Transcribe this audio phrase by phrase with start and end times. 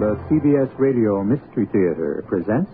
[0.00, 2.70] The CBS Radio Mystery Theater presents.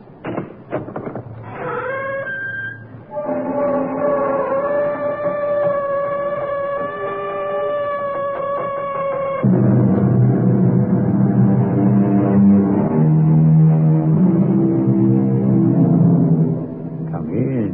[17.11, 17.72] Come in.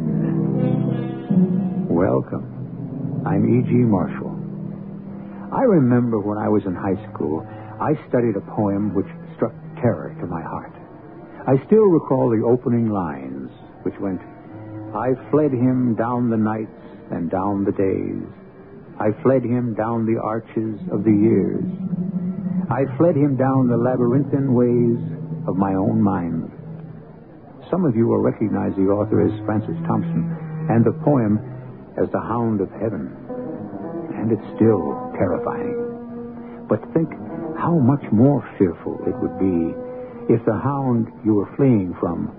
[1.89, 3.21] Welcome.
[3.25, 3.71] I'm E.G.
[3.71, 4.31] Marshall.
[5.53, 7.45] I remember when I was in high school,
[7.79, 9.05] I studied a poem which
[9.83, 10.71] terror to my heart.
[11.43, 13.51] I still recall the opening lines,
[13.83, 14.21] which went,
[14.95, 16.71] I fled him down the nights
[17.11, 18.23] and down the days.
[18.95, 21.67] I fled him down the arches of the years.
[22.71, 25.03] I fled him down the labyrinthine ways
[25.47, 26.47] of my own mind.
[27.69, 30.23] Some of you will recognize the author as Francis Thompson
[30.71, 31.41] and the poem
[31.99, 33.11] as The Hound of Heaven.
[34.15, 36.63] And it's still terrifying.
[36.69, 37.11] But think
[37.57, 39.73] how much more fearful it would be
[40.33, 42.31] if the hound you were fleeing from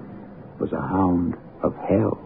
[0.59, 2.19] was a hound of hell.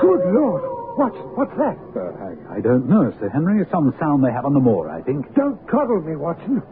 [0.00, 0.62] Good Lord!
[0.96, 1.76] What's, what's that?
[1.96, 3.60] Uh, I, I don't know, Sir Henry.
[3.60, 5.34] It's some sound they have on the moor, I think.
[5.34, 6.62] Don't coddle me, Watson.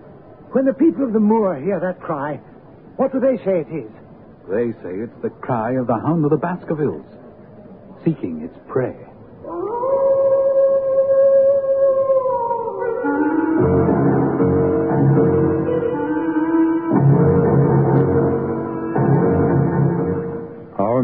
[0.52, 2.36] When the people of the moor hear that cry,
[2.96, 3.90] what do they say it is?
[4.48, 7.06] They say it's the cry of the hound of the Baskervilles,
[8.04, 8.94] seeking its prey.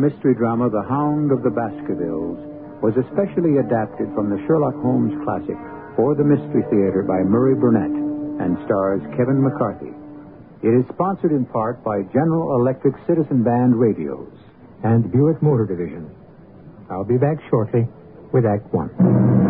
[0.08, 2.40] Mystery drama, The Hound of the Baskervilles,
[2.80, 5.58] was especially adapted from the Sherlock Holmes classic
[6.00, 7.92] for the Mystery Theater by Murray Burnett
[8.40, 9.92] and stars Kevin McCarthy.
[10.64, 14.32] It is sponsored in part by General Electric Citizen Band Radios
[14.82, 16.08] and Buick Motor Division.
[16.88, 17.84] I'll be back shortly
[18.32, 19.47] with Act One.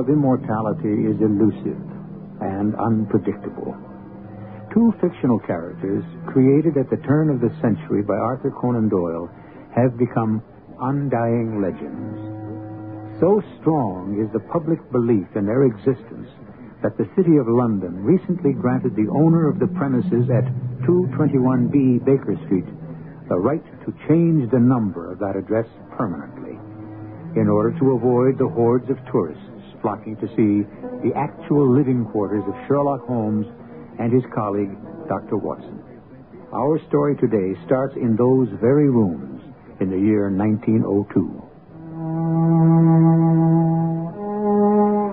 [0.00, 1.76] Of immortality is elusive
[2.40, 3.76] and unpredictable.
[4.72, 9.28] Two fictional characters, created at the turn of the century by Arthur Conan Doyle,
[9.76, 10.40] have become
[10.80, 12.16] undying legends.
[13.20, 16.32] So strong is the public belief in their existence
[16.80, 20.48] that the City of London recently granted the owner of the premises at
[20.88, 22.64] 221B Baker Street
[23.28, 26.58] the right to change the number of that address permanently
[27.38, 29.49] in order to avoid the hordes of tourists
[29.82, 30.66] flocking to see
[31.02, 33.46] the actual living quarters of Sherlock Holmes
[33.98, 34.76] and his colleague,
[35.08, 35.36] Dr.
[35.36, 35.82] Watson.
[36.52, 39.42] Our story today starts in those very rooms
[39.80, 41.50] in the year 1902.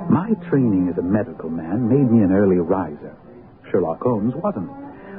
[0.10, 3.16] My training as a medical man made me an early riser.
[3.72, 4.70] Sherlock Holmes wasn't.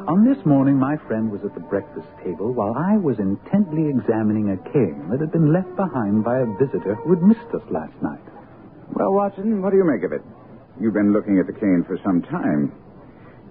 [0.09, 4.51] On this morning, my friend was at the breakfast table while I was intently examining
[4.51, 7.93] a cane that had been left behind by a visitor who had missed us last
[8.03, 8.25] night.
[8.94, 10.22] Well, Watson, what do you make of it?
[10.81, 12.72] You've been looking at the cane for some time.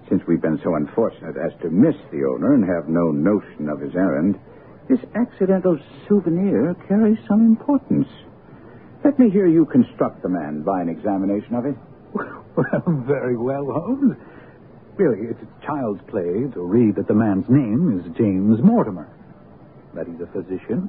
[0.08, 3.80] Since we've been so unfortunate as to miss the owner and have no notion of
[3.80, 4.38] his errand,
[4.88, 5.78] this accidental
[6.08, 8.08] souvenir carries some importance.
[9.04, 11.76] Let me hear you construct the man by an examination of it.
[12.14, 14.16] Well, very well, Holmes.
[14.96, 19.08] Really, it's child's play to read that the man's name is James Mortimer,
[19.94, 20.88] that he's a physician.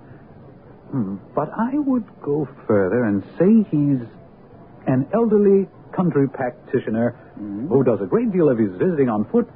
[0.91, 3.99] Hmm, But I would go further and say he's
[4.87, 9.47] an elderly country practitioner who does a great deal of his visiting on foot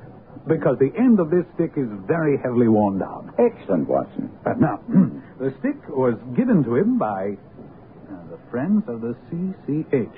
[0.47, 3.31] because the end of this stick is very heavily worn down.
[3.39, 4.29] Excellent, Watson.
[4.45, 4.79] Uh, now,
[5.39, 10.16] the stick was given to him by uh, the Friends of the CCH,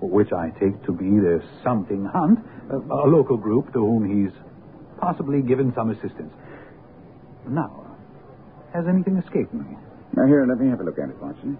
[0.00, 2.38] which I take to be the Something Hunt,
[2.70, 4.32] a, a local group to whom he's
[4.98, 6.32] possibly given some assistance.
[7.46, 7.96] Now,
[8.74, 9.76] has anything escaped me?
[10.16, 11.54] Now, here, let me have a look at it, Watson.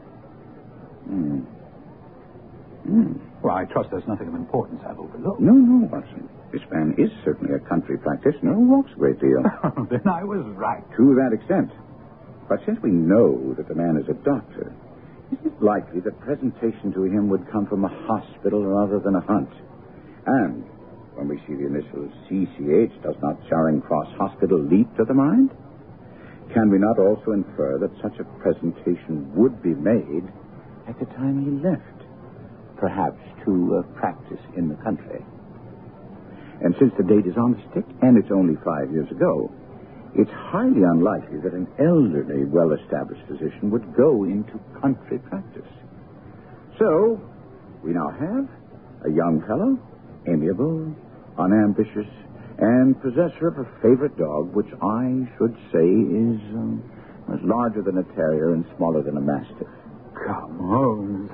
[1.04, 1.57] Hmm.
[2.84, 3.12] Hmm.
[3.42, 5.40] Well, I trust there's nothing of importance I've overlooked.
[5.40, 6.28] No, no, Watson.
[6.52, 9.42] This man is certainly a country practitioner who walks a great deal.
[9.90, 10.82] then I was right.
[10.96, 11.70] to that extent.
[12.48, 14.72] But since we know that the man is a doctor,
[15.30, 19.20] is it likely that presentation to him would come from a hospital rather than a
[19.20, 19.52] hunt?
[20.24, 20.64] And
[21.14, 25.50] when we see the initials CCH, does not Charing Cross Hospital leap to the mind?
[26.54, 30.24] Can we not also infer that such a presentation would be made
[30.88, 31.97] at the time he left?
[32.78, 35.24] Perhaps to uh, practice in the country.
[36.60, 39.50] And since the date is on the stick, and it's only five years ago,
[40.14, 45.68] it's highly unlikely that an elderly, well established physician would go into country practice.
[46.78, 47.20] So,
[47.82, 48.48] we now have
[49.06, 49.78] a young fellow,
[50.26, 50.94] amiable,
[51.38, 52.10] unambitious,
[52.58, 56.82] and possessor of a favorite dog, which I should say is um,
[57.44, 59.68] larger than a terrier and smaller than a mastiff.
[60.26, 61.30] Come, Holmes.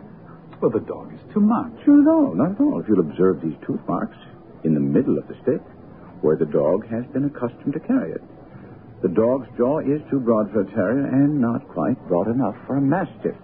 [0.60, 1.72] Well, the dog is too much.
[1.86, 2.80] No, not at all.
[2.80, 4.16] If you'll observe these tooth marks
[4.64, 5.60] in the middle of the stick,
[6.22, 8.22] where the dog has been accustomed to carry it.
[9.02, 12.76] The dog's jaw is too broad for a terrier and not quite broad enough for
[12.76, 13.36] a mastiff.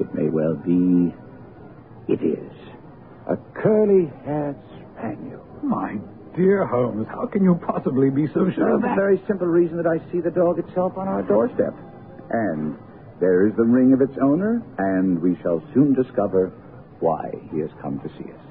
[0.00, 1.14] It may well be.
[2.08, 2.52] It is.
[3.28, 4.56] A curly haired
[4.96, 5.44] spaniel.
[5.62, 5.98] My
[6.36, 9.86] dear Holmes, how can you possibly be so sure For the very simple reason that
[9.86, 11.74] I see the dog itself on our doorstep.
[12.30, 12.76] And
[13.24, 16.52] there is the ring of its owner, and we shall soon discover
[17.00, 18.44] why he has come to see us.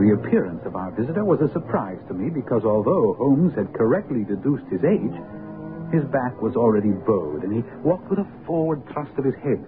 [0.00, 4.24] The appearance of our visitor was a surprise to me because although Holmes had correctly
[4.24, 5.12] deduced his age,
[5.92, 9.60] his back was already bowed and he walked with a forward thrust of his head.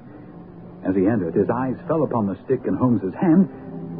[0.88, 3.44] As he entered, his eyes fell upon the stick in Holmes's hand,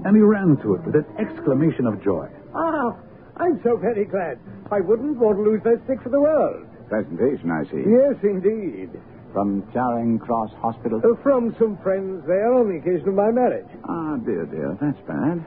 [0.08, 2.32] and he ran to it with an exclamation of joy.
[2.54, 2.96] Ah,
[3.36, 4.40] I'm so very glad.
[4.72, 6.64] I wouldn't want to lose that stick for the world.
[6.88, 7.82] Presentation, I see.
[7.82, 8.90] Yes, indeed.
[9.32, 11.00] From Charing Cross Hospital.
[11.04, 13.68] Uh, from some friends there on the occasion of my marriage.
[13.84, 15.44] Ah, dear, dear, that's bad.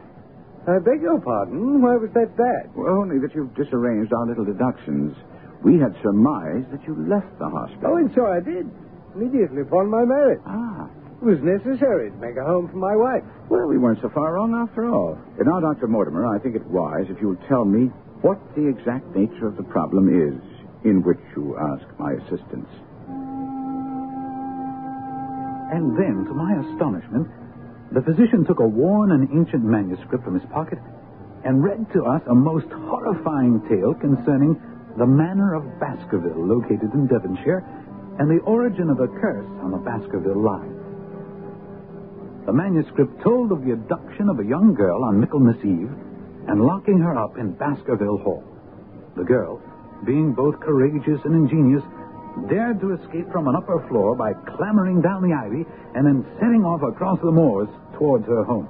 [0.68, 1.81] I beg your pardon.
[1.81, 2.69] Why was that bad?
[2.75, 5.15] Well, only that you've disarranged our little deductions.
[5.63, 7.95] We had surmised that you left the hospital.
[7.95, 8.69] Oh, and so I did.
[9.15, 10.42] Immediately upon my marriage.
[10.45, 10.88] Ah.
[11.19, 13.24] It was necessary to make a home for my wife.
[13.50, 15.18] Well, we weren't so far wrong after all.
[15.39, 15.88] And now, Dr.
[15.88, 17.88] Mortimer, I think it wise if you'll tell me
[18.21, 20.39] what the exact nature of the problem is
[20.84, 22.70] in which you ask my assistance.
[25.72, 27.28] And then, to my astonishment,
[27.92, 30.80] the physician took a worn and ancient manuscript from his pocket
[31.44, 34.60] and read to us a most horrifying tale concerning
[34.98, 37.64] the manor of Baskerville, located in Devonshire,
[38.20, 40.76] and the origin of a curse on the Baskerville line.
[42.46, 45.94] The manuscript told of the abduction of a young girl on Michaelmas Eve
[46.48, 48.44] and locking her up in Baskerville Hall.
[49.16, 49.62] The girl,
[50.06, 51.84] being both courageous and ingenious,
[52.48, 55.66] dared to escape from an upper floor by clambering down the ivy
[55.96, 57.68] and then setting off across the moors
[57.98, 58.68] towards her home.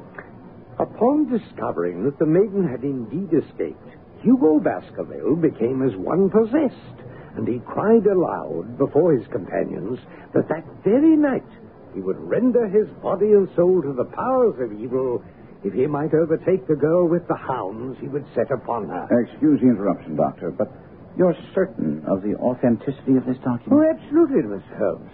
[0.80, 3.90] Upon discovering that the maiden had indeed escaped,
[4.22, 6.98] Hugo Baskerville became as one possessed,
[7.36, 10.00] and he cried aloud before his companions
[10.34, 11.48] that that very night
[11.94, 15.24] he would render his body and soul to the powers of evil
[15.64, 19.08] if he might overtake the girl with the hounds he would set upon her.
[19.28, 20.72] Excuse the interruption, Doctor, but
[21.18, 23.72] you're certain of the authenticity of this document?
[23.72, 24.78] Oh, absolutely, Mr.
[24.78, 25.12] Holmes.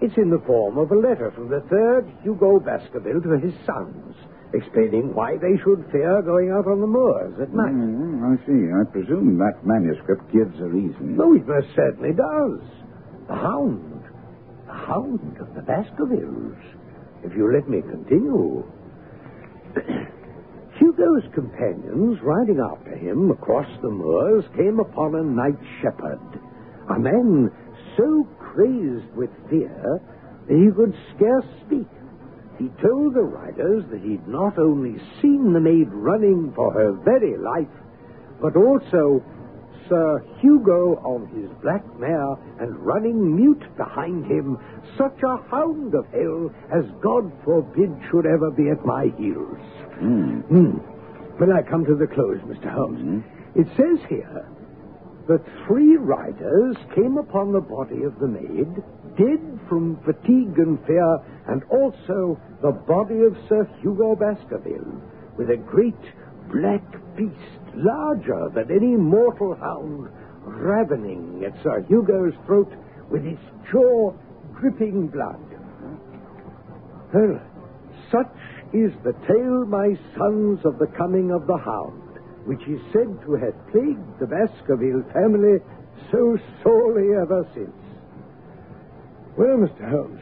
[0.00, 4.16] It's in the form of a letter from the third Hugo Baskerville to his sons,
[4.52, 7.72] explaining why they should fear going out on the moors at night.
[7.72, 8.68] Mm, I see.
[8.74, 11.16] I presume that manuscript gives a reason.
[11.16, 12.60] No, it most certainly does.
[13.28, 14.02] The hound.
[14.66, 16.58] The hound of the Baskervilles.
[17.22, 18.64] If you let me continue.
[20.78, 26.20] Hugo's companions, riding after him across the moors, came upon a night shepherd.
[26.90, 27.50] A man
[27.96, 30.00] so crazed with fear
[30.48, 31.86] that he could scarce speak.
[32.58, 37.36] He told the riders that he'd not only seen the maid running for her very
[37.36, 37.70] life,
[38.40, 39.22] but also
[39.88, 44.58] Sir Hugo on his black mare and running mute behind him,
[44.96, 49.58] such a hound of hell as God forbid should ever be at my heels.
[49.98, 50.40] Hmm.
[50.40, 50.70] Hmm.
[51.38, 52.72] When I come to the close, Mr.
[52.72, 53.24] Holmes,
[53.54, 54.46] it says here
[55.28, 58.68] that three riders came upon the body of the maid,
[59.16, 65.00] dead from fatigue and fear, and also the body of Sir Hugo Baskerville,
[65.36, 65.94] with a great
[66.52, 66.84] black
[67.16, 70.08] beast, larger than any mortal hound,
[70.44, 72.72] ravening at Sir Hugo's throat
[73.10, 74.12] with its jaw
[74.60, 75.40] dripping blood.
[77.12, 77.40] Well,
[78.10, 78.36] such
[78.74, 83.38] is the tale, my sons, of the coming of the hound, which is said to
[83.38, 85.62] have plagued the Baskerville family
[86.10, 87.70] so sorely ever since.
[89.38, 89.88] Well, Mr.
[89.88, 90.20] Holmes,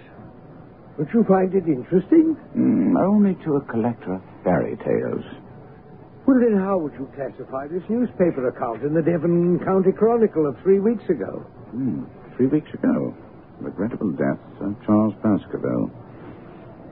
[0.97, 2.37] don't you find it interesting?
[2.53, 5.25] Hmm, only to a collector of fairy tales.
[6.27, 10.57] Well, then how would you classify this newspaper account in the Devon County Chronicle of
[10.63, 11.41] three weeks ago?
[11.73, 12.05] Hmm,
[12.37, 13.17] three weeks ago.
[13.61, 15.91] Regrettable death of Charles Baskerville.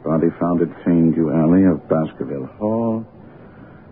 [0.05, 3.07] Body found at Fanedew Alley of Baskerville Hall.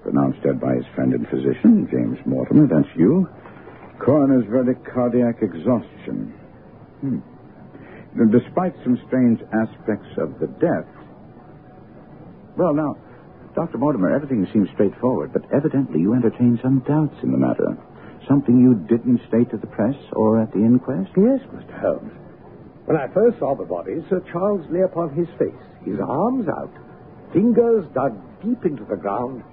[0.02, 2.66] Pronounced dead by his friend and physician, James Mortimer.
[2.66, 3.28] That's you.
[3.98, 6.32] Coroner's verdict, cardiac exhaustion.
[7.00, 7.18] Hmm.
[8.30, 10.88] Despite some strange aspects of the death.
[12.56, 12.96] Well, now,
[13.54, 13.78] Dr.
[13.78, 17.76] Mortimer, everything seems straightforward, but evidently you entertain some doubts in the matter.
[18.26, 21.10] Something you didn't state to the press or at the inquest?
[21.16, 21.80] Yes, Mr.
[21.80, 22.12] Holmes.
[22.88, 25.52] When I first saw the body, Sir Charles lay upon his face,
[25.84, 26.72] his arms out,
[27.34, 29.44] fingers dug deep into the ground,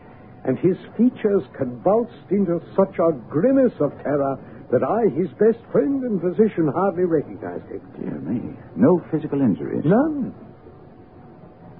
[0.45, 4.39] and his features convulsed into such a grimace of terror
[4.71, 7.81] that I, his best friend and physician, hardly recognized him.
[7.99, 8.55] Dear me.
[8.77, 9.83] No physical injuries.
[9.83, 10.33] None.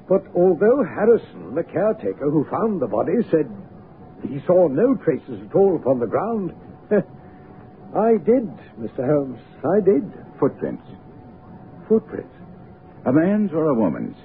[0.09, 3.47] But although Harrison, the caretaker who found the body, said
[4.27, 6.51] he saw no traces at all upon the ground,
[7.95, 9.07] I did, Mr.
[9.07, 9.39] Holmes.
[9.63, 10.03] I did.
[10.37, 10.83] Footprints.
[11.87, 12.33] Footprints.
[13.05, 14.15] A man's or a woman's?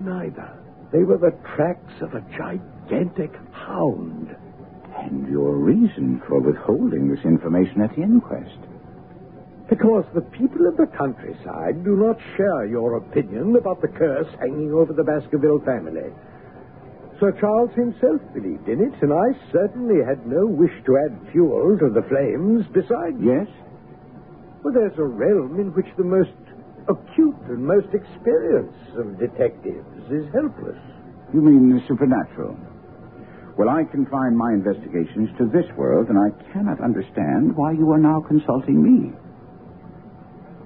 [0.00, 0.50] Neither.
[0.92, 4.34] They were the tracks of a gigantic hound.
[4.96, 8.58] And your reason for withholding this information at the inquest?
[9.68, 14.72] Because the people of the countryside do not share your opinion about the curse hanging
[14.72, 16.10] over the Baskerville family.
[17.20, 21.78] Sir Charles himself believed in it, and I certainly had no wish to add fuel
[21.78, 22.66] to the flames.
[22.72, 23.46] Besides, Yes?
[24.64, 26.30] well, there's a realm in which the most
[26.88, 30.78] acute and most experienced of detectives is helpless.
[31.34, 32.56] You mean the supernatural?
[33.58, 37.98] Well, I confine my investigations to this world, and I cannot understand why you are
[37.98, 39.12] now consulting me.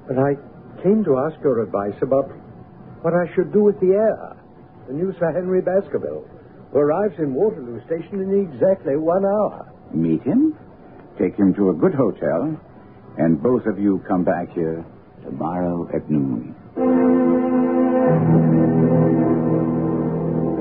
[0.07, 0.37] But I
[0.83, 2.31] came to ask your advice about
[3.03, 4.37] what I should do with the heir,
[4.87, 6.29] the new Sir Henry Baskerville,
[6.73, 9.73] who arrives in Waterloo Station in exactly one hour.
[9.93, 10.57] Meet him,
[11.19, 12.57] take him to a good hotel,
[13.19, 14.85] and both of you come back here
[15.25, 16.55] tomorrow at noon.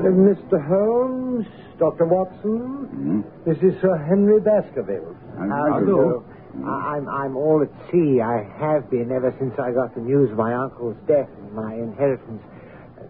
[0.04, 0.60] Uh, Mr.
[0.66, 1.46] Holmes,
[1.78, 2.04] Dr.
[2.06, 3.20] Watson, Hmm?
[3.48, 5.16] this is Sir Henry Baskerville.
[5.38, 6.24] How do you
[6.64, 8.20] I'm I'm all at sea.
[8.22, 11.74] I have been ever since I got the news of my uncle's death and my
[11.74, 12.42] inheritance.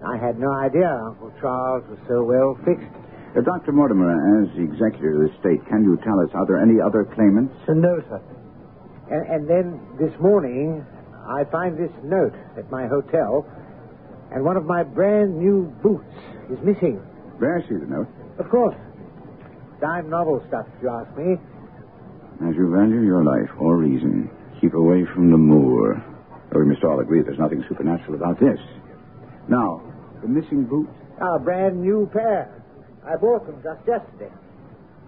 [0.06, 2.88] I had no idea Uncle Charles was so well fixed.
[3.37, 3.73] Uh, Dr.
[3.73, 7.04] Mortimer, as the executor of the estate, can you tell us, are there any other
[7.04, 7.52] claimants?
[7.68, 8.20] No, sir.
[9.11, 10.87] And, and then this morning,
[11.26, 13.46] I find this note at my hotel,
[14.32, 16.14] and one of my brand new boots
[16.50, 17.00] is missing.
[17.40, 18.08] I see the note?
[18.38, 18.76] Of course,
[19.80, 21.36] dime novel stuff, if you ask me.
[22.48, 26.02] As you value your life or reason, keep away from the moor.
[26.54, 28.58] Oh, we must all agree there's nothing supernatural about this.
[29.48, 29.82] Now,
[30.22, 30.88] the missing boot.
[31.20, 32.62] A ah, brand new pair.
[33.06, 34.32] I bought them just yesterday.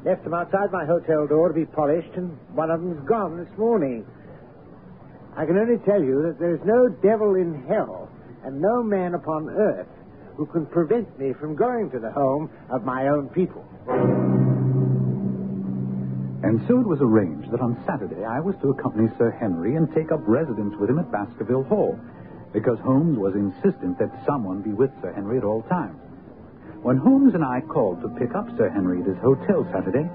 [0.05, 3.59] Left them outside my hotel door to be polished, and one of them's gone this
[3.59, 4.07] morning.
[5.37, 8.09] I can only tell you that there's no devil in hell
[8.43, 9.87] and no man upon earth
[10.37, 13.65] who can prevent me from going to the home of my own people.
[16.43, 19.93] And so it was arranged that on Saturday I was to accompany Sir Henry and
[19.95, 21.99] take up residence with him at Baskerville Hall,
[22.53, 26.01] because Holmes was insistent that someone be with Sir Henry at all times.
[26.83, 30.09] When Holmes and I called to pick up Sir Henry at his hotel Saturday,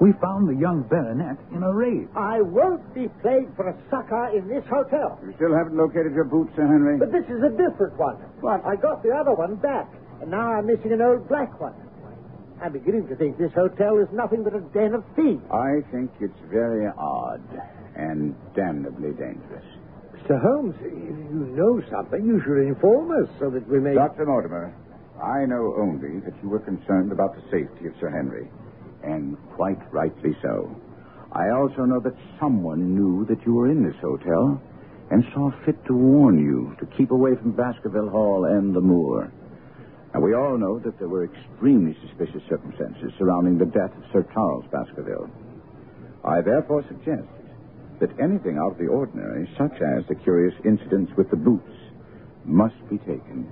[0.00, 2.08] we found the young baronet in a rage.
[2.16, 5.18] I won't be played for a sucker in this hotel.
[5.24, 6.98] You still haven't located your boot, Sir Henry?
[6.98, 8.16] But this is a different one.
[8.40, 8.64] What?
[8.64, 9.88] I got the other one back,
[10.20, 11.74] and now I'm missing an old black one.
[12.62, 15.42] I'm beginning to think this hotel is nothing but a den of thieves.
[15.50, 17.42] I think it's very odd
[17.96, 19.64] and damnably dangerous.
[20.14, 20.40] Mr.
[20.40, 23.94] Holmes, if you know something, you should inform us so that we may.
[23.94, 24.26] Dr.
[24.26, 24.72] Mortimer,
[25.18, 28.48] I know only that you were concerned about the safety of Sir Henry,
[29.04, 30.74] and quite rightly so.
[31.32, 34.60] I also know that someone knew that you were in this hotel
[35.10, 39.32] and saw fit to warn you to keep away from Baskerville Hall and the moor.
[40.14, 44.26] And we all know that there were extremely suspicious circumstances surrounding the death of Sir
[44.34, 45.30] Charles Baskerville.
[46.24, 47.28] I therefore suggest
[48.00, 51.72] that anything out of the ordinary, such as the curious incidents with the boots,
[52.44, 53.48] must be taken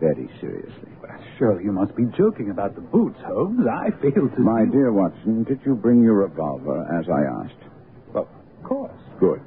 [0.00, 0.97] very seriously.
[1.38, 3.60] Surely you must be joking about the boots, Holmes.
[3.66, 4.40] I fail to.
[4.40, 7.62] My dear Watson, did you bring your revolver as I asked?
[8.12, 8.92] Well, Of course.
[9.20, 9.40] Good.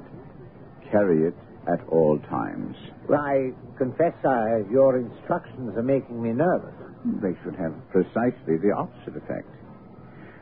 [0.90, 1.34] Carry it
[1.72, 2.76] at all times.
[3.08, 6.74] Well, I confess, uh, your instructions are making me nervous.
[7.22, 9.48] They should have precisely the opposite effect.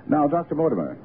[0.09, 0.55] Now, Dr.
[0.55, 0.97] Mortimer,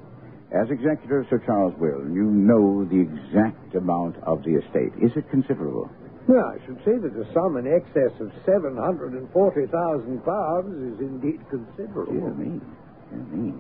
[0.56, 4.94] as executor of Sir Charles' will, you know the exact amount of the estate.
[5.04, 5.90] Is it considerable?
[6.28, 12.14] Well, I should say that a sum in excess of £740,000 is indeed considerable.
[12.14, 12.60] Dear me.
[13.12, 13.54] Dear me.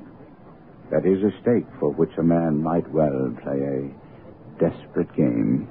[0.89, 3.91] That is a stake for which a man might well play a
[4.57, 5.67] desperate game.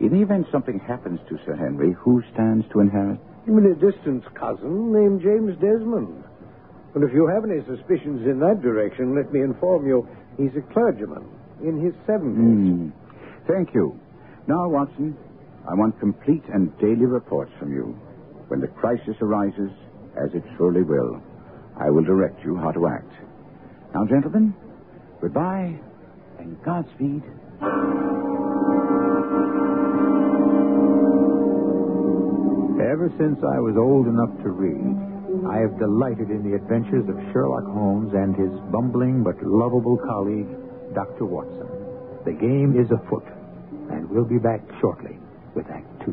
[0.00, 3.20] In the event something happens to Sir Henry, who stands to inherit?
[3.46, 6.24] Mean, a distant cousin named James Desmond.
[6.94, 10.72] And if you have any suspicions in that direction, let me inform you, he's a
[10.72, 11.28] clergyman
[11.62, 12.34] in his 70s.
[12.34, 12.88] Hmm.
[13.46, 13.98] Thank you.
[14.46, 15.16] Now, Watson,
[15.68, 17.98] I want complete and daily reports from you.
[18.48, 19.70] When the crisis arises,
[20.16, 21.20] as it surely will,
[21.78, 23.12] I will direct you how to act.
[23.94, 24.54] Now, gentlemen,
[25.20, 25.78] goodbye
[26.38, 27.22] and Godspeed.
[32.80, 35.07] Ever since I was old enough to read,
[35.48, 40.48] I have delighted in the adventures of Sherlock Holmes and his bumbling but lovable colleague,
[40.94, 41.24] Dr.
[41.24, 41.66] Watson.
[42.26, 43.24] The game is afoot,
[43.90, 45.18] and we'll be back shortly
[45.54, 46.12] with Act Two.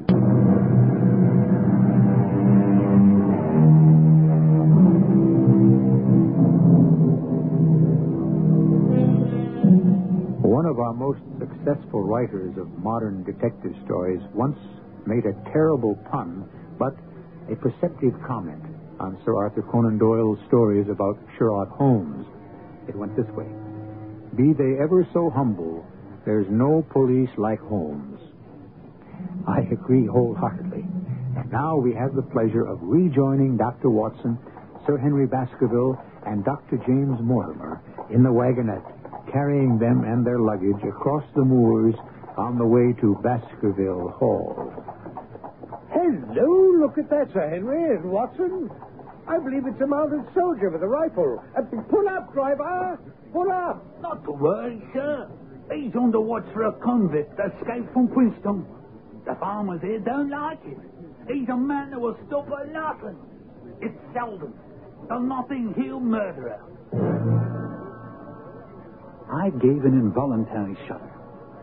[10.47, 14.57] One of our most successful writers of modern detective stories once
[15.05, 16.47] made a terrible pun,
[16.79, 16.95] but
[17.51, 18.63] a perceptive comment
[19.05, 22.25] on Sir Arthur Conan Doyle's stories about Sherlock Holmes.
[22.89, 23.45] It went this way
[24.35, 25.85] Be they ever so humble,
[26.25, 28.19] there's no police like Holmes.
[29.47, 30.83] I agree wholeheartedly.
[31.38, 33.91] And now we have the pleasure of rejoining Dr.
[33.91, 34.39] Watson,
[34.88, 36.77] Sir Henry Baskerville, and Dr.
[36.88, 41.93] James Mortimer in the wagonette, carrying them and their luggage across the moors
[42.38, 44.74] on the way to Baskerville Hall.
[45.91, 48.71] Hello, look at that, Sir Henry and Watson.
[49.27, 51.44] I believe it's a mounted soldier with a rifle.
[51.58, 53.00] Uh, pull up, driver.
[53.34, 53.84] Pull up.
[54.01, 55.27] Not to worry, sir.
[55.74, 58.67] He's on the watch for a convict that escaped from Princetown.
[59.25, 60.79] The farmers here don't like him.
[61.27, 63.17] He's a man that will stop at nothing.
[63.82, 64.53] It's Selden,
[65.10, 66.62] the Notting Hill murderer.
[69.34, 71.12] I gave an involuntary shudder.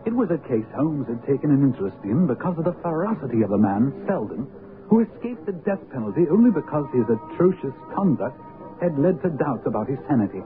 [0.05, 3.51] It was a case Holmes had taken an interest in because of the ferocity of
[3.51, 4.51] the man, Selden,
[4.93, 8.37] who escaped the death penalty only because his atrocious conduct
[8.83, 10.45] had led to doubts about his sanity.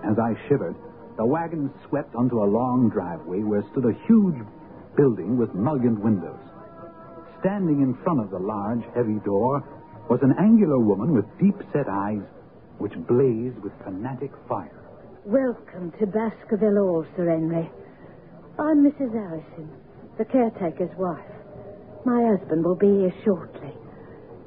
[0.00, 0.74] As I shivered,
[1.18, 4.40] the wagon swept onto a long driveway where stood a huge
[4.96, 6.40] building with mullioned windows.
[7.40, 9.60] Standing in front of the large, heavy door
[10.08, 12.24] was an angular woman with deep-set eyes
[12.78, 14.80] which blazed with fanatic fire.
[15.26, 17.68] Welcome to Baskerville Hall, Sir Henry.
[18.58, 19.12] I'm Mrs.
[19.12, 19.68] Harrison,
[20.16, 21.39] the caretaker's wife.
[22.04, 23.72] My husband will be here shortly.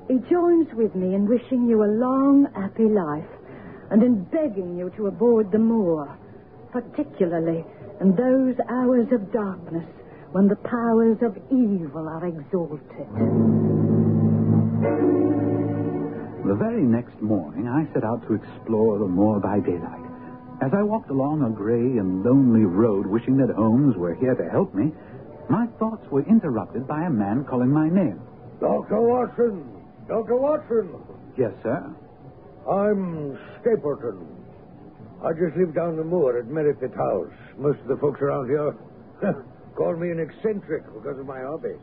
[0.07, 3.29] He joins with me in wishing you a long, happy life
[3.91, 6.17] and in begging you to avoid the moor,
[6.72, 7.63] particularly
[8.01, 9.86] in those hours of darkness
[10.31, 13.07] when the powers of evil are exalted.
[16.45, 20.01] The very next morning, I set out to explore the moor by daylight.
[20.62, 24.49] As I walked along a gray and lonely road, wishing that Holmes were here to
[24.49, 24.91] help me,
[25.49, 28.19] my thoughts were interrupted by a man calling my name.
[28.60, 29.01] Dr.
[29.01, 29.65] Watson.
[30.08, 30.38] Dr.
[30.38, 30.89] Watson.
[31.38, 31.93] Yes, sir.
[32.69, 34.27] I'm Stapleton.
[35.23, 37.32] I just live down the moor at Merripit House.
[37.58, 38.75] Most of the folks around here
[39.75, 41.75] call me an eccentric because of my hobby.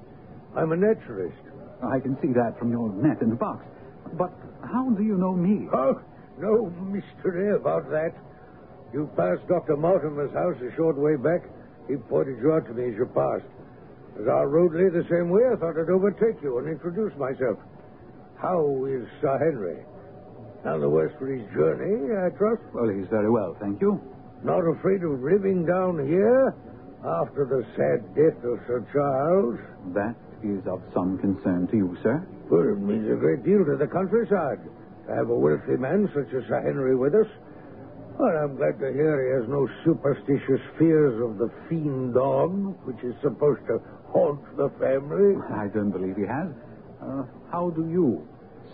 [0.56, 1.36] I'm a naturalist.
[1.82, 3.64] I can see that from your net in the box.
[4.18, 5.68] But how do you know me?
[5.74, 6.00] Oh,
[6.38, 8.12] no mystery about that.
[8.94, 9.76] You passed Dr.
[9.76, 11.42] Mortimer's house a short way back.
[11.90, 13.50] He pointed you out to me as you passed.
[14.20, 17.58] As our road lay the same way, I thought I'd overtake you and introduce myself.
[18.38, 19.82] How is Sir Henry?
[20.64, 22.62] None the worse for his journey, I trust.
[22.72, 23.98] Well, he's very well, thank you.
[24.44, 26.54] Not afraid of living down here
[27.02, 29.58] after the sad death of Sir Charles?
[29.92, 32.24] That is of some concern to you, sir.
[32.50, 34.60] Well, it means a great deal to the countryside
[35.08, 37.26] to have a wealthy man such as Sir Henry with us.
[38.20, 42.52] Well, I'm glad to hear he has no superstitious fears of the fiend dog,
[42.84, 43.80] which is supposed to
[44.12, 45.40] haunt the family.
[45.56, 46.52] I don't believe he has.
[47.00, 48.28] Uh, how do you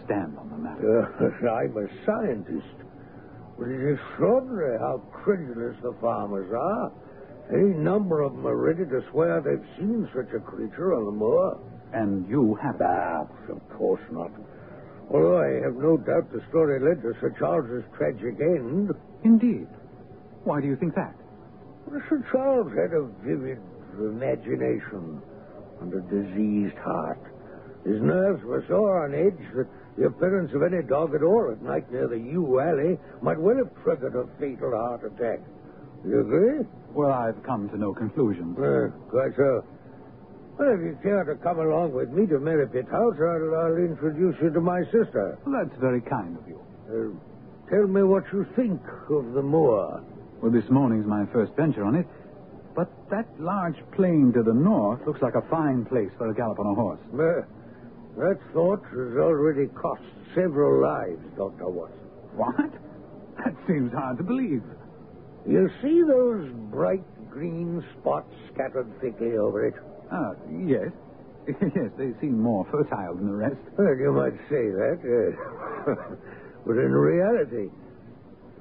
[0.04, 0.82] stand on the matter?
[0.82, 2.74] Uh, I'm a scientist.
[3.56, 6.90] But it's extraordinary how credulous the farmers are.
[7.54, 11.12] Any number of them are ready to swear they've seen such a creature on the
[11.12, 11.62] moor.
[11.92, 14.32] And you have Ah, of course not.
[15.08, 18.90] Although I have no doubt the story led to Sir Charles's tragic end.
[19.26, 19.66] Indeed.
[20.44, 21.14] Why do you think that?
[21.86, 23.58] Well, Sir Charles had a vivid
[23.98, 25.20] imagination
[25.80, 27.18] and a diseased heart.
[27.84, 29.66] His nerves were so on edge that
[29.98, 33.56] the appearance of any dog at all at night near the yew alley might well
[33.56, 35.40] have triggered a fatal heart attack.
[36.04, 36.66] You agree?
[36.94, 38.56] Well, I've come to no conclusions.
[38.58, 39.64] Uh, quite so.
[40.58, 44.36] Well, if you care to come along with me to Merripit House, I'll, I'll introduce
[44.40, 45.38] you to my sister.
[45.46, 46.60] That's very kind of you.
[46.86, 47.35] Uh,
[47.70, 50.02] tell me what you think of the moor.
[50.42, 52.06] Well, this morning's my first venture on it.
[52.74, 56.58] But that large plain to the north looks like a fine place for a gallop
[56.58, 57.00] on a horse.
[57.12, 57.42] Uh,
[58.20, 60.02] that thought has already cost
[60.34, 61.68] several lives, Dr.
[61.68, 61.96] Watson.
[62.36, 62.70] What?
[63.38, 64.62] That seems hard to believe.
[65.48, 69.74] You see those bright green spots scattered thickly over it?
[70.12, 70.88] Ah, yes.
[71.48, 73.60] yes, they seem more fertile than the rest.
[73.78, 74.98] Well, you might say that.
[75.86, 76.14] Uh,
[76.66, 77.70] but in reality,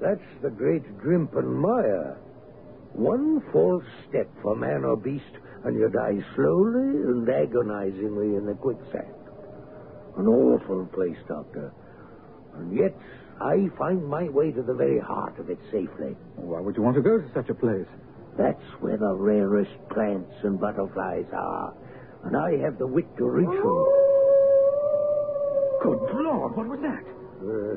[0.00, 2.16] that's the great Grimpen Mire.
[2.92, 5.24] One false step for man or beast,
[5.64, 9.12] and you die slowly and agonizingly in the quicksand.
[10.16, 11.72] An awful place, Doctor.
[12.54, 12.94] And yet,
[13.40, 16.16] I find my way to the very heart of it safely.
[16.36, 17.88] Why would you want to go to such a place?
[18.38, 21.74] That's where the rarest plants and butterflies are.
[22.24, 23.84] And I have the wit to reach them.
[25.82, 27.15] Good Lord, what was that?
[27.36, 27.76] Uh,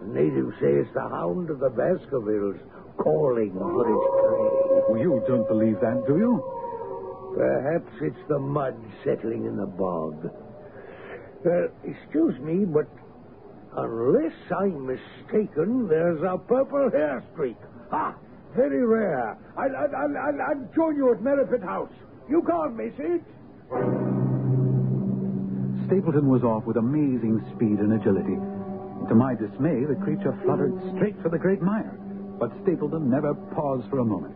[0.00, 2.56] the natives say it's the hound of the Baskervilles
[2.96, 4.82] calling for its prey.
[4.88, 6.42] Oh, you don't believe that, do you?
[7.36, 10.30] Perhaps it's the mud settling in the bog.
[11.44, 12.88] Uh, excuse me, but
[13.76, 17.56] unless I'm mistaken, there's a purple hair streak.
[17.92, 18.16] Ah,
[18.56, 19.36] very rare.
[19.56, 21.92] I'll, I'll, I'll, I'll join you at Merripit House.
[22.28, 23.20] You called me, see?
[25.86, 28.36] Stapleton was off with amazing speed and agility.
[29.08, 31.96] To my dismay, the creature fluttered straight for the great mire.
[32.38, 34.34] But Stapleton never paused for a moment.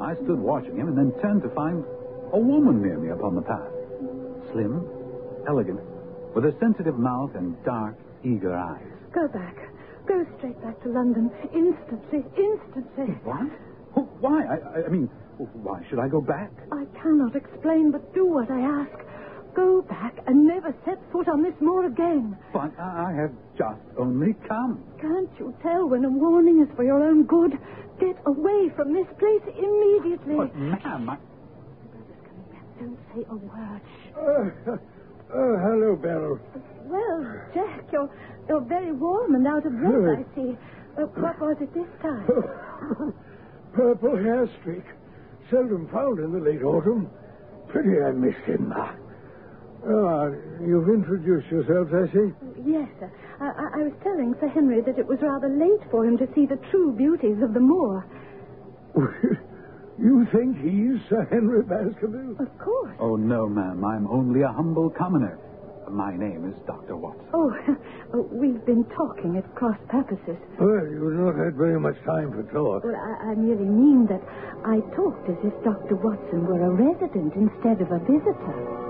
[0.00, 1.84] I stood watching him and then turned to find
[2.32, 3.72] a woman near me upon the path.
[4.52, 4.84] Slim,
[5.48, 5.80] elegant,
[6.34, 8.86] with a sensitive mouth and dark, eager eyes.
[9.12, 9.56] Go back.
[10.06, 11.30] Go straight back to London.
[11.52, 12.24] Instantly.
[12.36, 13.14] Instantly.
[13.24, 13.50] What?
[14.20, 14.44] Why?
[14.44, 16.52] I, I mean, why should I go back?
[16.70, 19.05] I cannot explain, but do what I ask.
[19.56, 22.36] Go back and never set foot on this moor again.
[22.52, 24.84] But I have just only come.
[25.00, 27.52] Can't you tell when a warning is for your own good?
[27.98, 30.36] Get away from this place immediately.
[30.36, 31.16] But, ma'am, I...
[31.16, 32.66] Brother's coming back.
[32.78, 33.80] Don't say a word.
[34.14, 34.76] Uh,
[35.34, 36.38] oh, hello, Beryl.
[36.84, 38.10] Well, Jack, you're,
[38.50, 40.58] you're very warm and out of breath, I see.
[40.98, 42.26] Uh, what was it this time?
[43.72, 44.84] Purple hair streak.
[45.50, 47.08] Seldom found in the late autumn.
[47.68, 48.74] Pretty I missed him.
[49.86, 50.30] Ah,
[50.66, 52.34] you've introduced yourselves, I see.
[52.66, 53.10] Yes, sir.
[53.38, 56.26] I, I, I was telling Sir Henry that it was rather late for him to
[56.34, 58.04] see the true beauties of the moor.
[59.98, 62.34] you think he's Sir Henry Baskerville?
[62.40, 62.96] Of course.
[62.98, 63.84] Oh, no, ma'am.
[63.84, 65.38] I'm only a humble commoner.
[65.88, 66.96] My name is Dr.
[66.96, 67.26] Watson.
[67.32, 67.54] Oh,
[68.14, 70.34] oh, we've been talking at cross purposes.
[70.58, 72.82] Well, you've not had very much time for talk.
[72.82, 74.22] Well, I, I merely mean that
[74.66, 75.94] I talked as if Dr.
[75.94, 78.85] Watson were a resident instead of a visitor.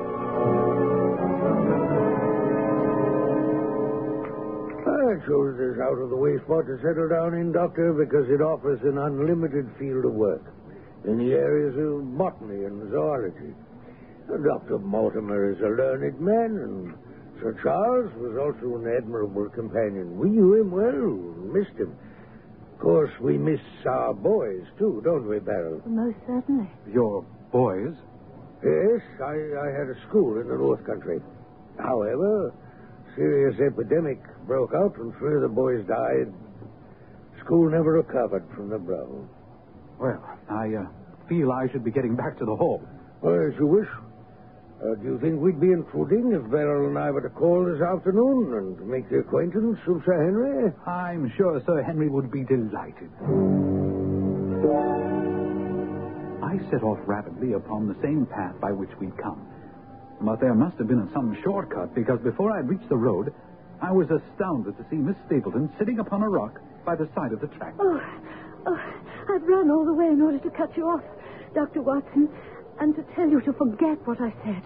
[5.06, 8.42] I chose this out of the way spot to settle down in, Doctor, because it
[8.42, 10.42] offers an unlimited field of work
[11.04, 13.54] in the areas of botany and zoology.
[14.26, 14.78] Dr.
[14.78, 16.94] Mortimer is a learned man, and
[17.40, 20.18] Sir Charles was also an admirable companion.
[20.18, 21.94] We knew him well, missed him.
[22.74, 25.82] Of course, we miss our boys, too, don't we, Beryl?
[25.86, 26.68] Most certainly.
[26.92, 27.94] Your boys?
[28.64, 31.20] Yes, I, I had a school in the North Country.
[31.78, 32.52] However,
[33.16, 36.32] serious epidemic broke out and three of the boys died.
[37.44, 39.26] School never recovered from the blow.
[39.98, 40.86] Well, I uh,
[41.28, 42.82] feel I should be getting back to the hall.
[43.22, 43.88] Well, as you wish.
[44.76, 47.80] Uh, do you think we'd be intruding if Beryl and I were to call this
[47.80, 50.70] afternoon and make the acquaintance of Sir Henry?
[50.86, 53.08] I'm sure Sir Henry would be delighted.
[56.44, 59.40] I set off rapidly upon the same path by which we'd come.
[60.20, 63.32] But there must have been some shortcut, because before I'd reached the road,
[63.80, 67.40] I was astounded to see Miss Stapleton sitting upon a rock by the side of
[67.40, 67.74] the track.
[67.78, 68.00] Oh,
[68.66, 68.80] oh,
[69.28, 71.02] I've run all the way in order to cut you off,
[71.54, 71.82] Dr.
[71.82, 72.28] Watson,
[72.80, 74.62] and to tell you to forget what I said.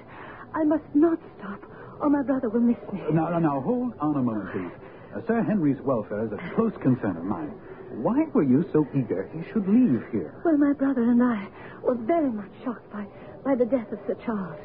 [0.55, 1.61] I must not stop,
[2.01, 3.01] or my brother will miss me.
[3.13, 4.73] Now, now, now, hold on a moment, please.
[5.15, 7.51] Uh, Sir Henry's welfare is a close concern of mine.
[8.03, 10.41] Why were you so eager he should leave here?
[10.45, 11.49] Well, my brother and I
[11.83, 13.07] were very much shocked by,
[13.45, 14.61] by the death of Sir Charles.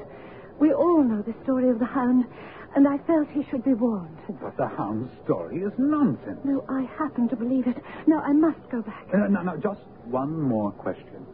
[0.60, 2.26] We all know the story of the hound,
[2.76, 4.18] and I felt he should be warned.
[4.41, 6.39] But the hound's story is nonsense.
[6.44, 7.78] No, I happen to believe it.
[8.08, 9.06] Now, I must go back.
[9.13, 11.26] Uh, no, no, just one more question.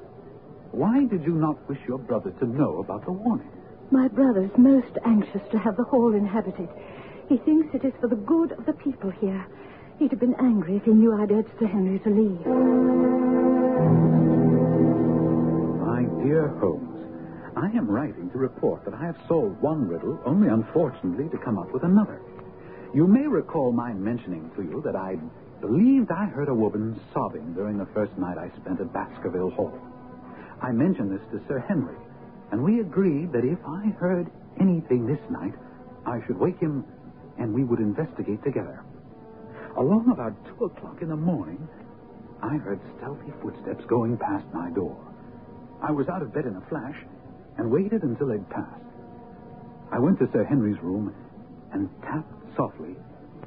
[0.71, 3.49] Why did you not wish your brother to know about the warning?
[3.91, 6.69] My brother's most anxious to have the hall inhabited.
[7.27, 9.45] He thinks it is for the good of the people here.
[9.99, 12.45] He'd have been angry if he knew I'd urged Sir Henry to leave.
[15.85, 17.00] My dear Holmes,
[17.55, 21.57] I am writing to report that I have solved one riddle, only unfortunately to come
[21.59, 22.21] up with another.
[22.93, 25.17] You may recall my mentioning to you that I
[25.59, 29.77] believed I heard a woman sobbing during the first night I spent at Baskerville Hall.
[30.61, 31.95] I mentioned this to Sir Henry,
[32.51, 35.53] and we agreed that if I heard anything this night,
[36.05, 36.85] I should wake him
[37.37, 38.83] and we would investigate together.
[39.77, 41.67] Along about two o'clock in the morning,
[42.41, 44.97] I heard stealthy footsteps going past my door.
[45.81, 46.95] I was out of bed in a flash
[47.57, 48.81] and waited until they'd passed.
[49.91, 51.13] I went to Sir Henry's room
[51.73, 52.95] and tapped softly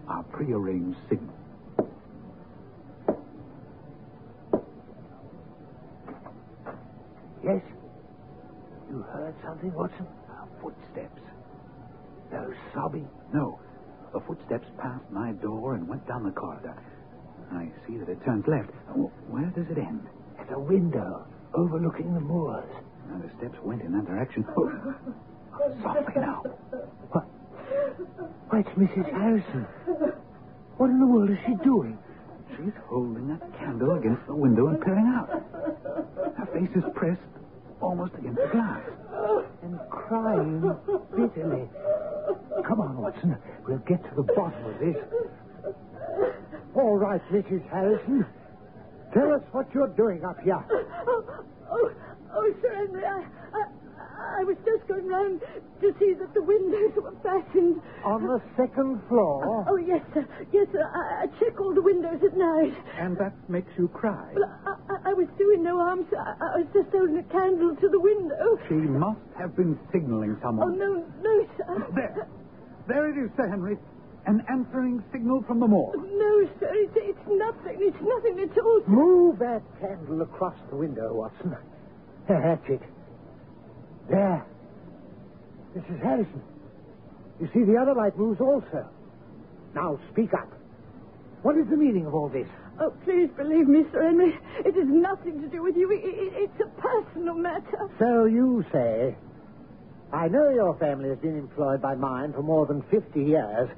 [0.08, 1.34] our prearranged signal.
[7.42, 7.60] Yes?
[8.90, 10.06] You heard something, Watson?
[10.62, 11.20] Footsteps.
[12.32, 13.08] No sobbing.
[13.32, 13.58] No,
[14.12, 16.74] the footsteps passed my door and went down the corridor.
[17.52, 18.70] I see that it turns left.
[19.28, 20.06] Where does it end?
[20.38, 22.68] At a window overlooking the moors.
[23.12, 24.44] And the steps went in that direction.
[25.56, 26.42] Oh, softly now.
[27.12, 27.22] What?
[28.50, 29.08] Why, it's Mrs.
[29.12, 29.64] Harrison.
[30.78, 31.96] What in the world is she doing?
[32.56, 35.30] She's holding a candle against the window and peering out.
[36.36, 37.20] Her face is pressed
[37.80, 38.82] almost against the glass.
[39.62, 40.60] And crying
[41.14, 41.68] bitterly.
[42.66, 43.36] Come on, Watson.
[43.68, 44.96] We'll get to the bottom of this.
[46.74, 47.62] All right, Mrs.
[47.70, 48.26] Harrison.
[49.12, 50.64] Tell us what you're doing up here.
[52.44, 55.40] Oh, oh, oh, Sir Henry, uh, I, I, I was just going round
[55.80, 57.80] to see that the windows were fastened.
[58.04, 59.64] On the second floor?
[59.66, 60.26] Oh, oh, yes, sir.
[60.52, 60.84] Yes, sir.
[60.84, 62.74] I, I check all the windows at night.
[63.00, 64.32] And that makes you cry.
[64.34, 66.18] Well, I, I, was doing no harm, sir.
[66.20, 68.58] I, was just holding a candle to the window.
[68.68, 70.68] She must have been signaling someone.
[70.68, 71.86] Oh, no, no, sir.
[71.94, 72.28] There.
[72.86, 73.78] There it is, Sir Henry.
[74.26, 75.92] An answering signal from the moor.
[75.96, 76.68] No, sir.
[76.72, 77.76] It's, it's nothing.
[77.80, 78.80] It's nothing at all.
[78.84, 78.90] sir.
[78.90, 81.56] Move that candle across the window, Watson.
[82.28, 82.82] That's it.
[84.08, 84.46] There.
[85.76, 86.02] Mrs.
[86.02, 86.42] Harrison.
[87.40, 88.88] You see, the other light moves also.
[89.74, 90.52] Now, speak up.
[91.42, 92.46] What is the meaning of all this?
[92.80, 94.38] Oh, please believe me, Sir Henry.
[94.64, 95.90] It has nothing to do with you.
[95.90, 97.90] It, it, it's a personal matter.
[97.98, 99.16] So you say.
[100.12, 103.68] I know your family has been employed by mine for more than 50 years,